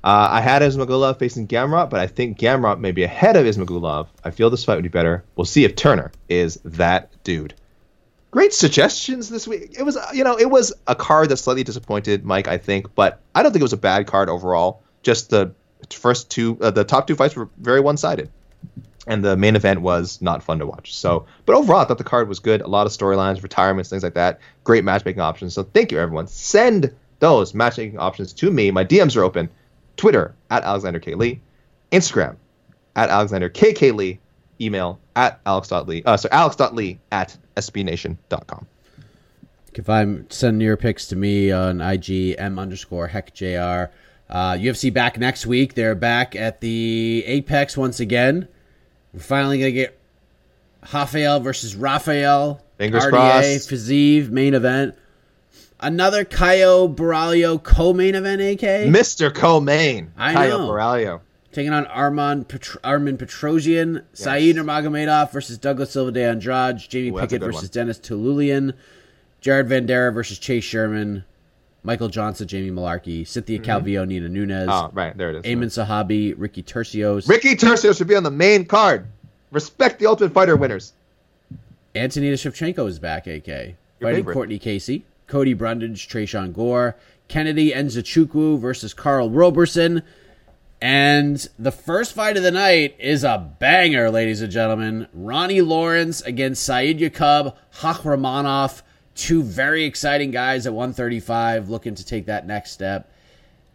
[0.06, 4.06] Uh, I had Ismagulov facing Gamrot, but I think Gamrot may be ahead of Ismagulov.
[4.24, 5.24] I feel this fight would be better.
[5.36, 7.56] We'll see if Turner is that dude.
[8.30, 9.74] Great suggestions this week.
[9.76, 13.20] It was, you know, it was a card that slightly disappointed Mike, I think, but
[13.34, 14.84] I don't think it was a bad card overall.
[15.02, 15.56] Just the
[15.90, 18.30] first two, uh, the top two fights were very one-sided,
[19.08, 20.94] and the main event was not fun to watch.
[20.94, 22.62] So, but overall, I thought the card was good.
[22.62, 24.40] A lot of storylines, retirements, things like that.
[24.66, 25.56] Great matchmaking options.
[25.56, 26.28] So, thank you, everyone.
[26.28, 28.70] Send those matchmaking options to me.
[28.70, 29.50] My DMs are open.
[29.98, 31.16] Twitter at Alexander K.
[31.16, 31.42] Lee,
[31.92, 32.36] Instagram
[32.96, 34.20] at Alexander KK Lee,
[34.62, 38.68] email at alex.lee, uh, sorry, alex.lee at sbnation.com.
[39.74, 43.92] If I'm sending your picks to me on IG, M underscore heck JR.
[44.30, 45.74] Uh, UFC back next week.
[45.74, 48.48] They're back at the Apex once again.
[49.14, 50.00] We're finally going to get
[50.94, 52.62] Rafael versus Rafael.
[52.78, 53.70] Fingers RDA, crossed.
[53.70, 54.96] Fiziev, main event.
[55.80, 58.90] Another Caio Borralho co-main event, AK.
[58.90, 59.34] Mr.
[59.34, 61.22] Co-Main, I Caio know.
[61.52, 67.20] Taking on Armand Petr- Armen Petrosyan, Said Nurmagomedov versus Douglas Silva de Andrade, Jamie Ooh,
[67.20, 67.70] Pickett versus one.
[67.72, 68.74] Denis Tiuliulin,
[69.40, 71.24] Jared Vanderaa versus Chase Sherman,
[71.84, 73.72] Michael Johnson, Jamie Mullarkey, Cynthia mm-hmm.
[73.72, 75.44] Calvillo, Nina Nunes, Oh, right, there it is.
[75.44, 79.08] Aiemann Zahabi, Ricky Turcios, Ricky Tercio should be on the main card.
[79.52, 80.94] Respect the Ultimate Fighter winners.
[81.96, 83.46] Antonina Shevchenko is back, AK.
[83.46, 84.36] Fighting favorite.
[84.36, 86.96] Cortney Casey, Cody Brundage, Tresean Gore,
[87.28, 90.04] Kennedy Nzechukwu versus Carl Roberson.
[90.82, 95.08] And the first fight of the night is a banger, ladies and gentlemen.
[95.14, 98.82] Ronnie Lawrence against Said Yakub Hakhramonov.
[99.16, 103.10] Two very exciting guys at 135 looking to take that next step.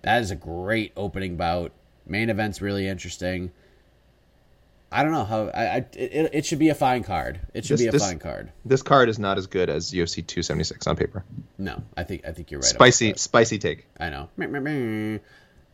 [0.03, 1.73] That is a great opening bout.
[2.07, 3.51] Main event's really interesting.
[4.93, 7.41] I don't know how I, I it, it should be a fine card.
[7.55, 8.51] It should This- be a this- fine card.
[8.65, 11.25] This card is not as good as UFC 276 on paper.
[11.59, 12.69] No, I think I think you're right.
[12.69, 13.87] Spicy, spicy take.
[13.99, 14.29] I know.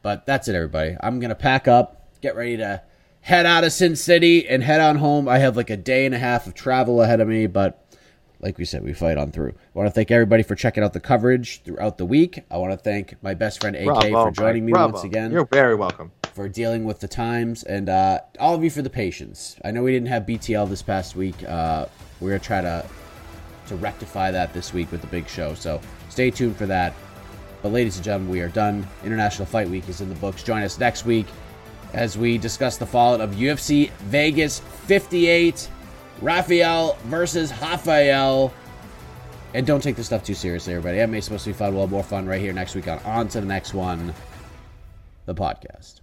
[0.03, 0.97] But that's it, everybody.
[1.01, 2.83] I'm gonna pack up, get ready to
[3.23, 5.29] head out of Sin City, and head on home.
[5.29, 7.83] I have like a day and a half of travel ahead of me, but
[8.39, 9.49] like we said, we fight on through.
[9.49, 12.45] I want to thank everybody for checking out the coverage throughout the week.
[12.51, 14.93] I want to thank my best friend AK Bravo, for joining me bravo.
[14.93, 16.13] once again You're very welcome.
[16.37, 19.57] For dealing with the times and uh, all of you for the patience.
[19.65, 21.35] I know we didn't have BTL this past week.
[21.49, 21.87] Uh,
[22.21, 22.87] we're gonna try to
[23.69, 25.55] to rectify that this week with the big show.
[25.55, 25.81] So
[26.11, 26.95] stay tuned for that.
[27.63, 28.87] But ladies and gentlemen, we are done.
[29.03, 30.43] International Fight Week is in the books.
[30.43, 31.27] Join us next week
[31.95, 35.71] as we discuss the fallout of UFC Vegas 58,
[36.21, 38.53] Rafael versus Rafael.
[39.55, 41.01] And don't take this stuff too seriously, everybody.
[41.01, 41.75] Anime is supposed to be fun.
[41.75, 44.13] We'll more fun right here next week on On to the Next One,
[45.25, 46.03] the podcast.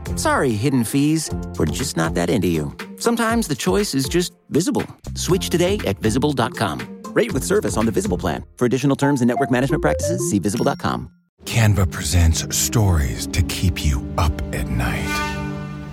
[0.15, 1.29] Sorry, hidden fees.
[1.57, 2.75] We're just not that into you.
[2.97, 4.85] Sometimes the choice is just visible.
[5.15, 7.01] Switch today at visible.com.
[7.13, 8.45] Rate with service on the Visible plan.
[8.57, 11.11] For additional terms and network management practices, see visible.com.
[11.45, 15.39] Canva presents stories to keep you up at night.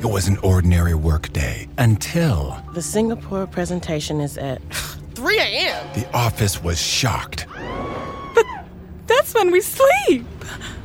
[0.01, 4.63] It was an ordinary workday until The Singapore presentation is at
[5.15, 5.87] 3 a.m.
[5.95, 7.47] the office was shocked.
[9.09, 10.27] That's when we sleep.